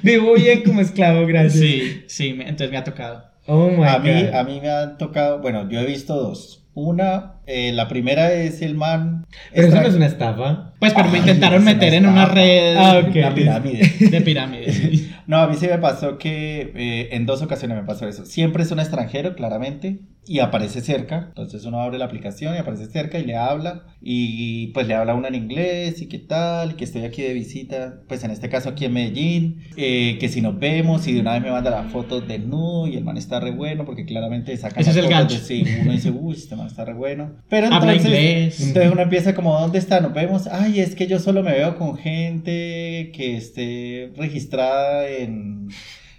[0.02, 1.54] Vivo bien como esclavo, gracias.
[1.54, 3.24] sí, sí, me- entonces me ha tocado.
[3.46, 4.34] Oh my A mí, God.
[4.34, 6.66] a mí me han tocado, bueno, yo he visto dos.
[6.74, 9.26] Una, eh, la primera es el man.
[9.52, 10.74] Pero eso extra- no es una estafa.
[10.78, 13.14] Pues, pero me Ay, intentaron meter en una red Ah, ok.
[13.16, 13.90] La pirámide.
[13.98, 15.02] de pirámides.
[15.28, 18.24] No, a mí sí me pasó que eh, en dos ocasiones me pasó eso.
[18.24, 21.24] Siempre es un extranjero, claramente, y aparece cerca.
[21.28, 23.86] Entonces uno abre la aplicación y aparece cerca y le habla.
[24.00, 27.32] Y pues le habla uno en inglés y qué tal, y que estoy aquí de
[27.32, 31.20] visita, pues en este caso aquí en Medellín, eh, que si nos vemos y de
[31.20, 34.04] una vez me manda la foto del nudo y el man está re bueno porque
[34.04, 35.36] claramente saca Ese es el gancho.
[35.36, 37.32] de sí, uno dice, uy, este man está re bueno.
[37.48, 38.60] Pero Habla entonces, inglés.
[38.60, 40.00] entonces uno empieza como, ¿dónde está?
[40.00, 40.46] Nos vemos.
[40.46, 45.68] Ay, es que yo solo me veo con gente que esté registrada en,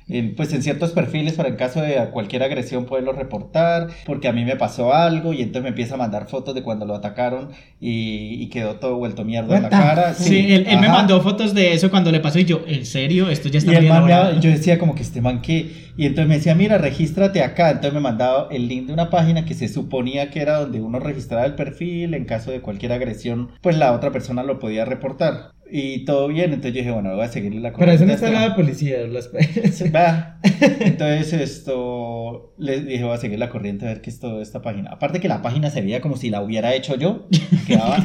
[0.10, 4.34] en, pues en ciertos perfiles para en caso de cualquier agresión poderlo reportar, porque a
[4.34, 7.50] mí me pasó algo y entonces me empieza a mandar fotos de cuando lo atacaron
[7.80, 10.14] y, y quedó todo vuelto mierda en la cara.
[10.14, 13.30] Sí, él, él me mandó fotos de eso cuando le pasó y yo, ¿en serio?
[13.30, 13.94] Esto ya está bien
[14.40, 15.90] yo decía como que este man que...
[15.98, 17.72] Y entonces me decía, mira, regístrate acá.
[17.72, 21.00] Entonces me mandaba el link de una página que se suponía que era donde uno
[21.00, 22.14] registraba el perfil.
[22.14, 25.52] En caso de cualquier agresión, pues la otra persona lo podía reportar.
[25.72, 26.54] Y todo bien.
[26.54, 28.48] Entonces yo dije, bueno, voy a seguirle la Para eso no corriente está a la
[28.50, 28.56] man.
[28.56, 28.98] policía.
[29.08, 29.30] Las...
[29.96, 30.38] Va.
[30.80, 34.62] Entonces esto le dije voy a seguir la corriente a ver qué es toda esta
[34.62, 34.90] página.
[34.92, 37.28] Aparte que la página se veía como si la hubiera hecho yo.
[37.68, 37.98] Quedaba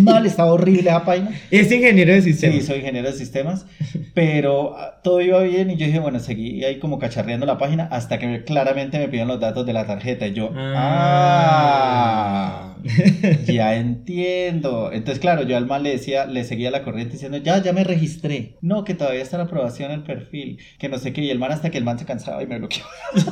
[0.00, 1.30] mal, estaba horrible esa página.
[1.50, 2.54] es ingeniero de sistema.
[2.54, 3.66] Sí, soy ingeniero de sistemas,
[4.14, 7.84] pero ah, todo iba bien y yo dije, bueno, seguí ahí como cacharreando la página
[7.90, 12.76] hasta que me- claramente me pidieron los datos de la tarjeta y yo, ah,
[13.46, 14.90] ya entiendo.
[14.92, 17.84] Entonces, claro, yo al mal le decía, le seguía la corriente diciendo, ya, ya me
[17.84, 18.56] registré.
[18.60, 21.52] No, que todavía está en aprobación el perfil, que no sé qué, y el man
[21.52, 22.84] hasta que el man se cansaba y me bloqueó.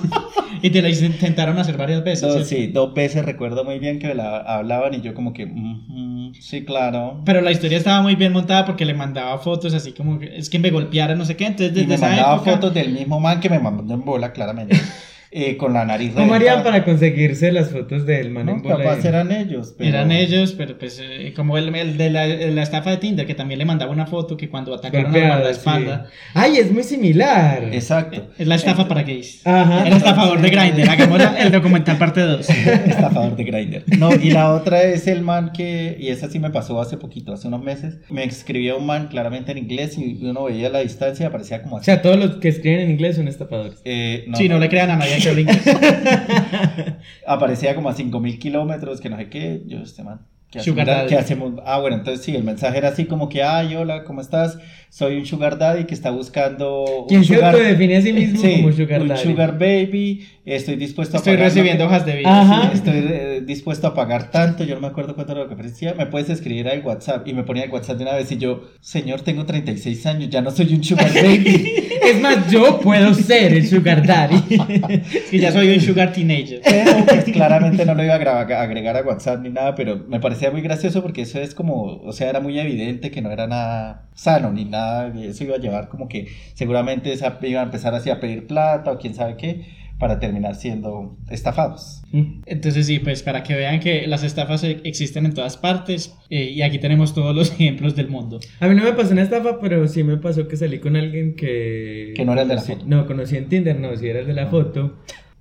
[0.63, 2.47] Y te la intentaron hacer varias veces.
[2.47, 6.33] Sí, dos veces recuerdo muy bien que me la hablaban y yo como que, "Ujú,
[6.39, 7.23] sí, claro.
[7.25, 10.51] Pero la historia estaba muy bien montada porque le mandaba fotos así como que es
[10.51, 11.47] que me golpeara, no sé qué.
[11.47, 12.51] Entonces, Y desde me esa mandaba época.
[12.53, 14.77] fotos del mismo man que me mandó en bola, claramente.
[15.33, 18.79] eh, con la nariz ¿Cómo harían para conseguirse las fotos del man No, en bola
[18.79, 19.75] capaz y- eran ellos.
[19.79, 23.27] pero- Eran ellos, pero pues eh, como el, el de la, la estafa de Tinder,
[23.27, 26.09] que también le mandaba una foto que cuando atacaron a la guardaespaldas.
[26.09, 26.15] sí.
[26.35, 27.63] Ay, es muy similar.
[27.73, 28.29] Exacto.
[28.39, 29.47] Es la estafa para gays.
[29.47, 29.87] Ajá.
[29.87, 30.89] El estafador de Grindr.
[30.91, 32.49] Hagamos el documental parte 2.
[32.87, 33.83] Estafador de Grindr.
[33.99, 37.33] No, y la otra es el man que, y esa sí me pasó hace poquito,
[37.33, 37.99] hace unos meses.
[38.11, 41.77] Me escribió un man claramente en inglés y uno veía la distancia y aparecía como
[41.77, 41.85] O así.
[41.87, 43.81] sea, todos los que escriben en inglés son estafadores.
[43.85, 45.20] Eh, Sí, no le crean a nadie.
[47.27, 49.63] aparecía como a 5000 kilómetros, que no sé qué.
[49.67, 50.27] Yo, este man.
[50.51, 50.97] ¿Qué Sugar hacemos?
[51.03, 51.09] daddy.
[51.09, 51.53] ¿Qué hacemos?
[51.65, 54.59] Ah, bueno, entonces sí, el mensaje era así como que, ay, hola, ¿cómo estás?
[54.89, 57.05] Soy un sugar daddy que está buscando.
[57.09, 59.23] ¿Quién un se autodefine a sí mismo Sí, como sugar un daddy?
[59.23, 62.41] sugar baby, estoy dispuesto a Estoy pagar lo recibiendo hojas de vida.
[62.41, 62.73] Ajá.
[62.75, 65.95] Estoy eh, dispuesto a pagar tanto, yo no me acuerdo cuánto era lo que ofrecía,
[65.95, 68.65] me puedes escribir al WhatsApp y me ponía el WhatsApp de una vez y yo,
[68.81, 71.73] señor, tengo 36 años, ya no soy un sugar baby.
[72.03, 74.41] Es más, yo puedo ser el sugar daddy.
[75.31, 76.61] Que ya soy un sugar teenager.
[76.65, 80.53] Pero pues claramente no lo iba a agregar a WhatsApp ni nada, pero me parecía
[80.53, 84.09] muy gracioso porque eso es como, o sea, era muy evidente que no era nada
[84.15, 87.95] sano ni nada, y eso iba a llevar como que seguramente esa, iba a empezar
[87.95, 89.67] así a pedir plata o quién sabe qué
[89.99, 92.03] para terminar siendo estafados.
[92.47, 96.45] Entonces sí, pues para que vean que las estafas e- existen en todas partes eh,
[96.45, 98.41] y aquí tenemos todos los ejemplos del mundo.
[98.61, 101.37] A mí no me pasó una estafa, pero sí me pasó que salí con alguien
[101.37, 102.15] que...
[102.17, 102.85] Que no era el de la foto.
[102.87, 104.97] No, conocí en Tinder, no, sí era el de la foto.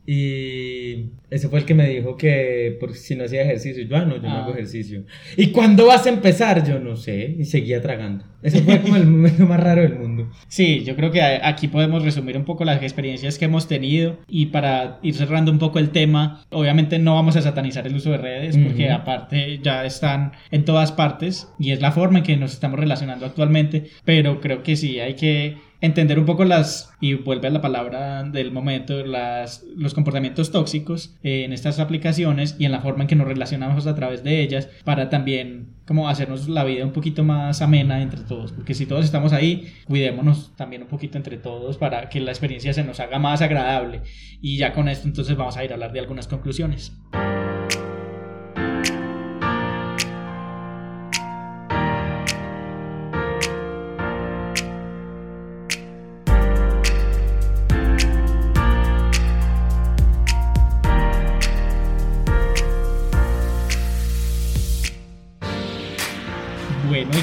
[0.05, 4.05] Y ese fue el que me dijo que por si no hacía ejercicio, yo, ah,
[4.05, 4.43] no, yo no Ah.
[4.43, 5.03] hago ejercicio.
[5.37, 6.67] ¿Y cuándo vas a empezar?
[6.67, 7.35] Yo no sé.
[7.37, 8.25] Y seguía tragando.
[8.41, 10.31] Ese fue como el momento más raro del mundo.
[10.47, 14.47] Sí, yo creo que aquí podemos resumir un poco las experiencias que hemos tenido y
[14.47, 18.17] para ir cerrando un poco el tema, obviamente no vamos a satanizar el uso de
[18.17, 18.93] redes porque Ujú.
[18.93, 23.25] aparte ya están en todas partes y es la forma en que nos estamos relacionando
[23.25, 27.61] actualmente, pero creo que sí hay que entender un poco las, y vuelve a la
[27.61, 33.03] palabra del momento, las, los comportamientos tóxicos eh, en estas aplicaciones y en la forma
[33.03, 36.91] en que nos relacionamos a través de ellas para también como hacernos la vida un
[36.91, 41.37] poquito más amena entre todos, porque si todos estamos ahí, cuidémonos también un poquito entre
[41.37, 44.01] todos para que la experiencia se nos haga más agradable
[44.41, 46.93] y ya con esto entonces vamos a ir a hablar de algunas conclusiones.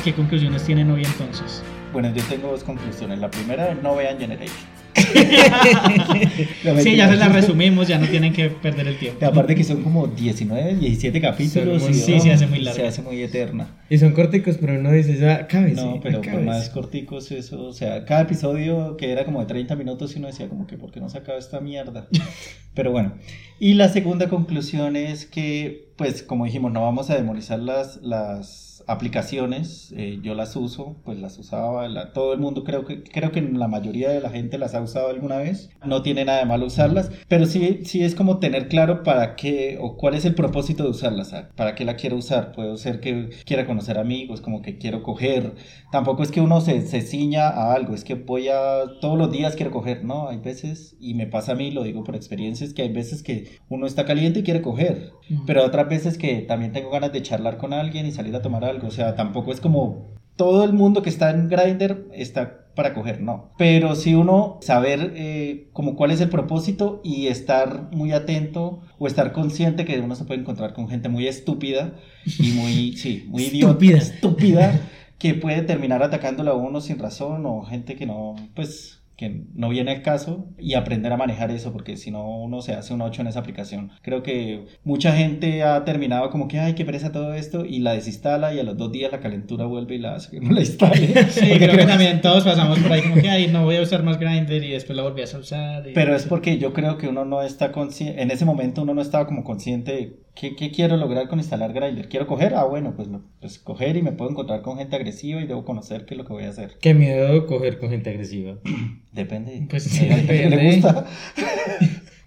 [0.07, 1.64] Qué conclusiones tienen hoy entonces?
[1.92, 3.18] Bueno, yo tengo dos conclusiones.
[3.18, 4.76] La primera, no vean Generation.
[6.82, 9.26] Sí, ya se las resumimos, ya no tienen que perder el tiempo.
[9.26, 11.90] Aparte que son como 19, 17 capítulos.
[11.90, 12.80] Y sí, se hace muy larga.
[12.80, 13.68] Se hace muy eterna.
[13.90, 15.84] Y son corticos, pero uno dice, ya, cábese.
[15.84, 19.74] No, pero por más corticos eso, o sea, cada episodio que era como de 30
[19.74, 22.07] minutos y uno decía como que ¿por qué no se acaba esta mierda?
[22.74, 23.14] Pero bueno,
[23.59, 28.75] y la segunda conclusión es que, pues como dijimos, no vamos a demonizar las, las
[28.87, 33.32] aplicaciones, eh, yo las uso, pues las usaba, la- todo el mundo creo que, creo
[33.32, 36.45] que la mayoría de la gente las ha usado alguna vez, no tiene nada de
[36.47, 40.34] malo usarlas, pero sí, sí es como tener claro para qué o cuál es el
[40.34, 44.62] propósito de usarlas, para qué la quiero usar, puede ser que quiera conocer amigos, como
[44.62, 45.55] que quiero coger,
[45.91, 49.30] tampoco es que uno se, se ciña a algo, es que voy a, todos los
[49.32, 50.28] días quiero coger, ¿no?
[50.28, 53.22] Hay veces, y me pasa a mí, lo digo por experiencia, es que hay veces
[53.22, 55.12] que uno está caliente y quiere coger,
[55.47, 58.64] pero otras veces que también tengo ganas de charlar con alguien y salir a tomar
[58.64, 62.92] algo, o sea, tampoco es como todo el mundo que está en Grindr está para
[62.92, 63.50] coger, no.
[63.56, 69.06] Pero si uno saber eh, como cuál es el propósito y estar muy atento o
[69.06, 71.94] estar consciente que uno se puede encontrar con gente muy estúpida
[72.38, 73.96] y muy, sí, muy idiota, Estúpida.
[73.96, 74.80] estúpida,
[75.18, 79.68] que puede terminar atacándolo a uno sin razón o gente que no, pues que no
[79.70, 83.00] viene al caso y aprender a manejar eso porque si no uno se hace un
[83.00, 83.90] 8 en esa aplicación.
[84.02, 87.92] Creo que mucha gente ha terminado como que ay qué pereza todo esto y la
[87.94, 90.60] desinstala y a los dos días la calentura vuelve y la hace que no la
[90.60, 91.06] instale.
[91.30, 94.02] Sí, creo que también todos pasamos por ahí como que, ay, no voy a usar
[94.02, 95.88] más Grindr y después la volvías a usar.
[95.88, 98.92] y- Pero es porque yo creo que uno no está consciente, en ese momento uno
[98.94, 102.09] no estaba como consciente de qué, qué quiero lograr con instalar Grindr.
[102.09, 102.55] ¿Quiero coger?
[102.55, 105.64] Ah, bueno, pues, no, pues coger y me puedo encontrar con gente agresiva y debo
[105.64, 106.76] conocer qué es lo que voy a hacer.
[106.80, 108.59] Qué miedo coger con gente agresiva.
[109.12, 109.66] Depende.
[109.68, 110.76] Pues gente que le depende.
[110.76, 111.07] gusta.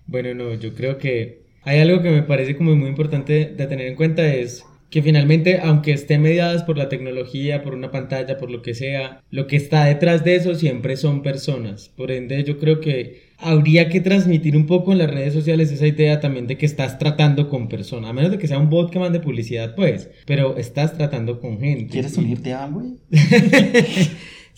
[0.08, 3.86] Bueno, no, yo creo que hay algo que me parece como muy importante de tener
[3.86, 8.50] en cuenta es que finalmente, aunque esté mediadas por la tecnología, por una pantalla, por
[8.50, 11.90] lo que sea, lo que está detrás de eso siempre son personas.
[11.96, 15.88] Por ende, yo creo que habría que transmitir un poco en las redes sociales esa
[15.88, 18.92] idea también de que estás tratando con personas, a menos de que sea un bot
[18.92, 21.92] que mande publicidad, pues, pero estás tratando con gente.
[21.92, 22.96] ¿Quieres unirte a Amway?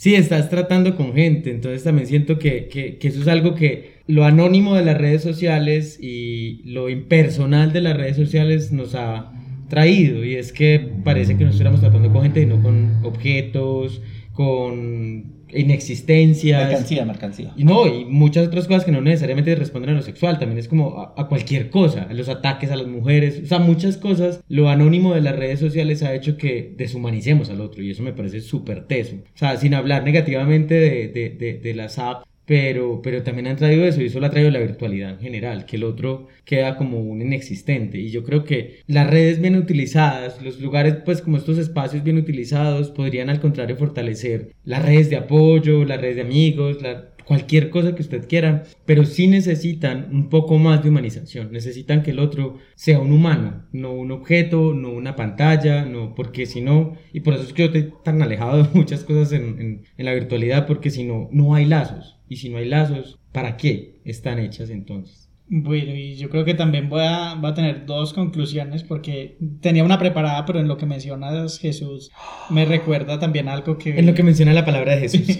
[0.01, 3.97] Sí, estás tratando con gente, entonces también siento que, que, que eso es algo que
[4.07, 9.31] lo anónimo de las redes sociales y lo impersonal de las redes sociales nos ha
[9.71, 14.01] traído y es que parece que nos estuviéramos tratando con gente y no con objetos,
[14.33, 16.67] con inexistencias.
[16.67, 17.53] Mercancía, mercancía.
[17.55, 20.67] Y no, y muchas otras cosas que no necesariamente responden a lo sexual, también es
[20.67, 24.43] como a, a cualquier cosa, a los ataques a las mujeres, o sea, muchas cosas,
[24.47, 28.13] lo anónimo de las redes sociales ha hecho que deshumanicemos al otro y eso me
[28.13, 29.15] parece súper teso.
[29.15, 33.55] O sea, sin hablar negativamente de, de, de, de las apps, pero, pero también han
[33.55, 36.75] traído eso y eso lo ha traído la virtualidad en general, que el otro queda
[36.75, 37.97] como un inexistente.
[37.97, 42.17] Y yo creo que las redes bien utilizadas, los lugares pues como estos espacios bien
[42.17, 47.69] utilizados, podrían al contrario fortalecer las redes de apoyo, las redes de amigos, la- cualquier
[47.69, 52.19] cosa que usted quiera, pero sí necesitan un poco más de humanización, necesitan que el
[52.19, 57.21] otro sea un humano, no un objeto, no una pantalla, no, porque si no, y
[57.21, 60.13] por eso es que yo estoy tan alejado de muchas cosas en, en- en la
[60.13, 64.39] virtualidad, porque si no, no hay lazos, y si no hay lazos, ¿para qué están
[64.39, 65.29] hechas entonces?
[65.49, 69.83] Bueno, y yo creo que también voy a, voy a tener dos conclusiones porque tenía
[69.83, 72.09] una preparada, pero en lo que mencionas Jesús
[72.49, 73.99] me recuerda también algo que...
[73.99, 75.27] En lo que menciona la palabra de Jesús.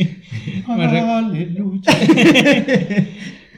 [0.68, 1.02] me, re-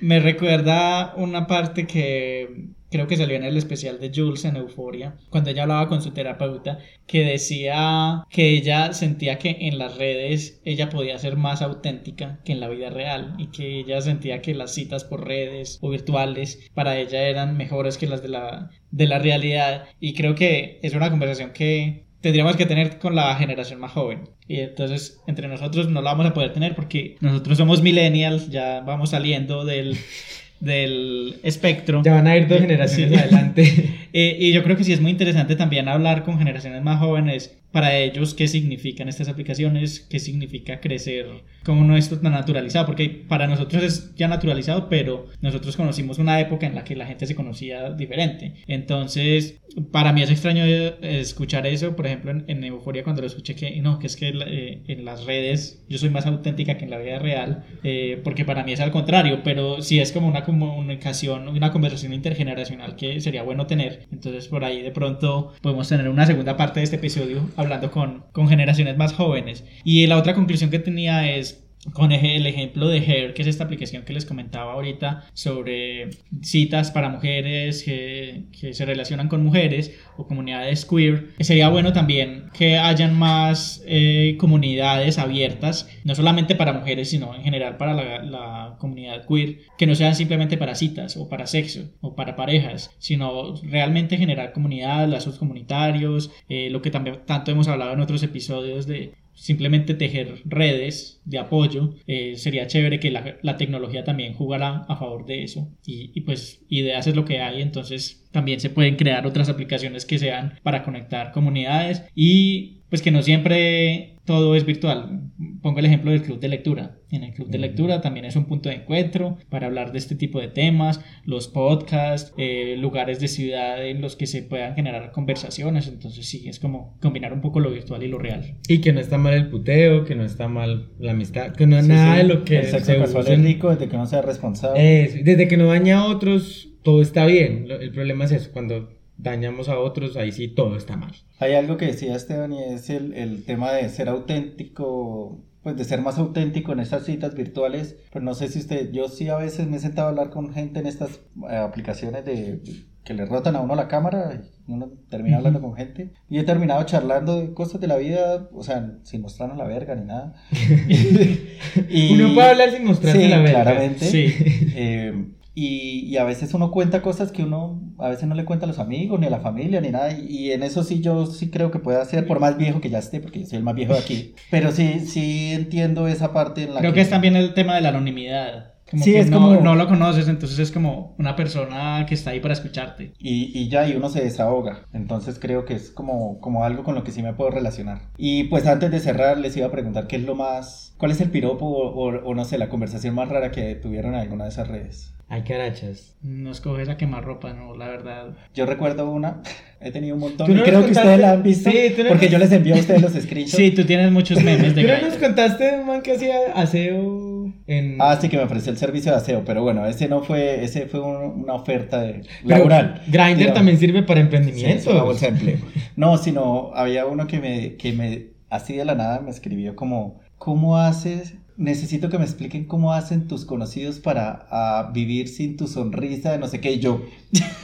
[0.01, 5.15] me recuerda una parte que creo que salió en el especial de Jules en Euforia,
[5.31, 6.77] cuando ella hablaba con su terapeuta,
[7.07, 12.51] que decía que ella sentía que en las redes ella podía ser más auténtica que
[12.51, 16.69] en la vida real y que ella sentía que las citas por redes o virtuales
[16.75, 20.93] para ella eran mejores que las de la, de la realidad y creo que es
[20.93, 24.29] una conversación que tendríamos que tener con la generación más joven.
[24.47, 28.81] Y entonces entre nosotros no la vamos a poder tener porque nosotros somos millennials, ya
[28.81, 29.97] vamos saliendo del,
[30.60, 32.01] del espectro.
[32.04, 34.03] Ya van a ir dos generaciones adelante.
[34.14, 37.57] Eh, y yo creo que sí es muy interesante también hablar con generaciones más jóvenes
[37.74, 41.26] para ellos qué significan estas aplicaciones, qué significa crecer,
[41.66, 46.39] cómo no es tan naturalizado, porque para nosotros es ya naturalizado, pero nosotros conocimos una
[46.39, 48.53] época en la que la gente se conocía diferente.
[48.68, 49.59] Entonces,
[49.91, 53.55] para mí es extraño eh, escuchar eso, por ejemplo, en, en Euforia cuando lo escuché
[53.55, 56.91] que no, que es que eh, en las redes yo soy más auténtica que en
[56.91, 60.43] la vida real, eh, porque para mí es al contrario, pero sí es como una
[60.43, 64.03] comunicación, una conversación intergeneracional que sería bueno tener.
[64.12, 68.26] Entonces, por ahí de pronto podemos tener una segunda parte de este episodio hablando con,
[68.32, 69.64] con generaciones más jóvenes.
[69.84, 73.65] Y la otra conclusión que tenía es con el ejemplo de Hair, que es esta
[73.65, 76.11] aplicación que les comentaba ahorita sobre
[76.41, 82.49] citas para mujeres que, que se relacionan con mujeres o comunidades queer, sería bueno también
[82.53, 88.23] que hayan más eh, comunidades abiertas, no solamente para mujeres, sino en general para la,
[88.23, 92.91] la comunidad queer, que no sean simplemente para citas o para sexo o para parejas,
[92.99, 98.23] sino realmente generar comunidad, lazos comunitarios, eh, lo que también tanto hemos hablado en otros
[98.23, 101.95] episodios de simplemente tejer redes de apoyo.
[102.07, 105.69] Eh, sería chévere que la, la tecnología también jugara a favor de eso.
[105.86, 110.05] Y, y pues ideas es lo que hay, entonces también se pueden crear otras aplicaciones
[110.05, 115.30] que sean para conectar comunidades y pues que no siempre todo es virtual.
[115.61, 116.97] Pongo el ejemplo del club de lectura.
[117.09, 120.15] En el club de lectura también es un punto de encuentro para hablar de este
[120.15, 125.11] tipo de temas, los podcasts, eh, lugares de ciudad en los que se puedan generar
[125.11, 125.88] conversaciones.
[125.88, 128.57] Entonces sí, es como combinar un poco lo virtual y lo real.
[128.67, 131.82] Y que no está mal el puteo, que no está mal la amistad, que no
[131.82, 132.21] Sí, nada sí.
[132.21, 135.03] de lo que El sexo se casual usa es rico desde que no sea responsable.
[135.05, 137.67] Eso, y desde que no daña a otros, todo está bien.
[137.69, 138.89] El problema es eso, cuando
[139.24, 141.13] dañamos a otros, ahí sí todo está mal.
[141.39, 145.84] Hay algo que decía Esteban y es el, el tema de ser auténtico, pues de
[145.84, 147.95] ser más auténtico en estas citas virtuales.
[148.11, 150.53] Pero no sé si usted, yo sí a veces me he sentado a hablar con
[150.53, 152.61] gente en estas eh, aplicaciones de
[153.03, 156.11] que le rotan a uno la cámara y uno termina hablando con gente.
[156.30, 159.95] Y he terminado charlando de cosas de la vida, o sea, sin mostrarnos la verga
[159.95, 160.34] ni nada.
[161.89, 163.63] Y- Uno puede hablar sin mostrarse Sí, la verga.
[163.63, 164.05] claramente.
[164.05, 164.34] Sí.
[164.76, 165.26] Eh,
[165.56, 168.68] y, y a veces uno cuenta cosas que uno a veces no le cuenta a
[168.68, 170.12] los amigos, ni a la familia, ni nada.
[170.12, 172.89] Y, y en eso sí yo sí creo que puede hacer, por más viejo que
[172.89, 174.34] ya esté, porque yo soy el más viejo de aquí.
[174.51, 177.82] Pero sí, sí entiendo esa parte en la Creo que es también el tema de
[177.82, 178.74] la anonimidad.
[178.89, 182.14] Como Sí, que es no, como- no lo conoces, entonces es como una persona que
[182.14, 183.14] está ahí para escucharte.
[183.18, 184.86] Y, y ya, y uno se desahoga.
[184.93, 188.10] Entonces creo que es como, como algo con lo que sí me puedo relacionar.
[188.18, 190.93] Y pues antes de cerrar, les iba a preguntar qué es lo más.
[190.97, 194.14] ¿Cuál es el piropo o, o- o no sé, la conversación más rara que tuvieron
[194.14, 195.16] en alguna de esas redes?
[195.34, 196.15] Hay carachas.
[196.21, 198.36] No escoges a quemar ropa, no, la verdad.
[198.53, 199.41] Yo recuerdo una,
[199.81, 200.45] he tenido un montón.
[200.45, 201.71] ¿Tú no creo que ustedes la han visto.
[201.71, 203.57] Sí, tú no porque nos- yo les envío a ustedes los screenshots.
[203.57, 206.36] Sí, tú tienes muchos memes de ¿Tú no nos contaste de un man que hacía
[206.53, 207.97] aseo en...
[207.99, 210.86] Ah, sí, que me ofreció el servicio de aseo, pero bueno, ese no fue, ese
[210.86, 213.01] fue un- una oferta de laboral.
[213.07, 213.55] Grindr digamos.
[213.55, 214.75] también sirve para Sí, emprendimiento.
[214.77, 215.57] es una bolsa de empleo.
[215.95, 220.21] No, sino había uno que me, que me, así de la nada me escribió como,
[220.38, 221.34] ¿cómo haces?
[221.56, 226.47] Necesito que me expliquen cómo hacen tus conocidos para vivir sin tu sonrisa de no
[226.47, 226.72] sé qué.
[226.74, 227.01] Y yo,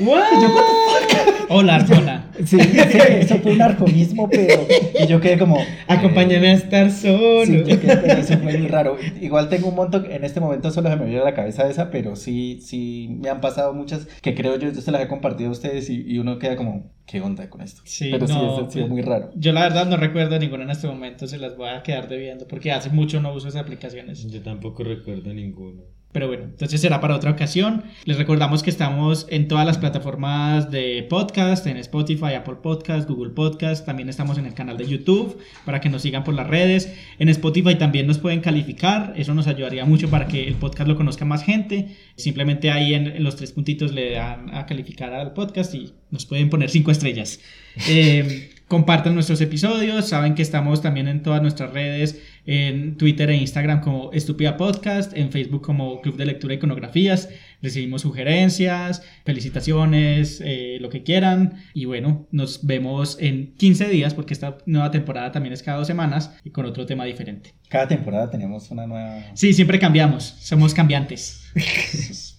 [1.52, 2.32] Hola, Arjona.
[2.46, 4.68] sí, sí, eso fue un arconismo, pero.
[5.04, 5.58] Y yo quedé como.
[5.88, 7.46] Acompáñame a estar solo.
[7.46, 8.98] Sí, yo quedé- pero eso fue muy raro.
[9.20, 11.90] Igual tengo un montón, en este momento solo se me viene a la cabeza esa,
[11.90, 15.50] pero sí, sí me han pasado muchas que creo yo, yo se las he compartido
[15.50, 17.82] a ustedes y, y uno queda como, ¿qué onda con esto?
[17.86, 19.32] Sí, pero sí, no, eso ha sido pues, muy raro.
[19.36, 22.48] Yo la verdad no recuerdo ninguna en este momento, se las voy a quedar debiendo
[22.48, 24.28] porque hace mucho no uso esas aplicaciones.
[24.28, 25.84] Yo tampoco recuerdo ninguno.
[26.12, 27.84] Pero bueno, entonces será para otra ocasión.
[28.06, 33.30] Les recordamos que estamos en todas las plataformas de podcast, en Spotify, Apple Podcast, Google
[33.30, 33.86] Podcast.
[33.86, 36.92] También estamos en el canal de YouTube para que nos sigan por las redes.
[37.20, 39.14] En Spotify también nos pueden calificar.
[39.18, 41.96] Eso nos ayudaría mucho para que el podcast lo conozca más gente.
[42.16, 46.26] Simplemente ahí en, en los tres puntitos le dan a calificar al podcast y nos
[46.26, 47.40] pueden poner cinco estrellas.
[47.88, 50.08] Eh, compartan nuestros episodios.
[50.08, 55.16] Saben que estamos también en todas nuestras redes, en Twitter e Instagram como Estúpida Podcast,
[55.16, 57.30] en Facebook como Club de Lectura e Iconografías.
[57.62, 61.62] Recibimos sugerencias, felicitaciones, eh, lo que quieran.
[61.76, 65.86] Y bueno, nos vemos en 15 días porque esta nueva temporada también es cada dos
[65.86, 67.54] semanas y con otro tema diferente.
[67.68, 69.20] Cada temporada tenemos una nueva...
[69.36, 71.52] Sí, siempre cambiamos, somos cambiantes.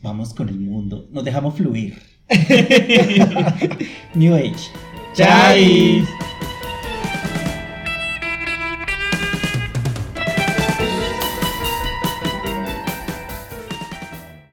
[0.03, 1.95] Vamos con el mundo, nos dejamos fluir.
[4.15, 4.73] New Age.
[5.15, 6.09] Chais.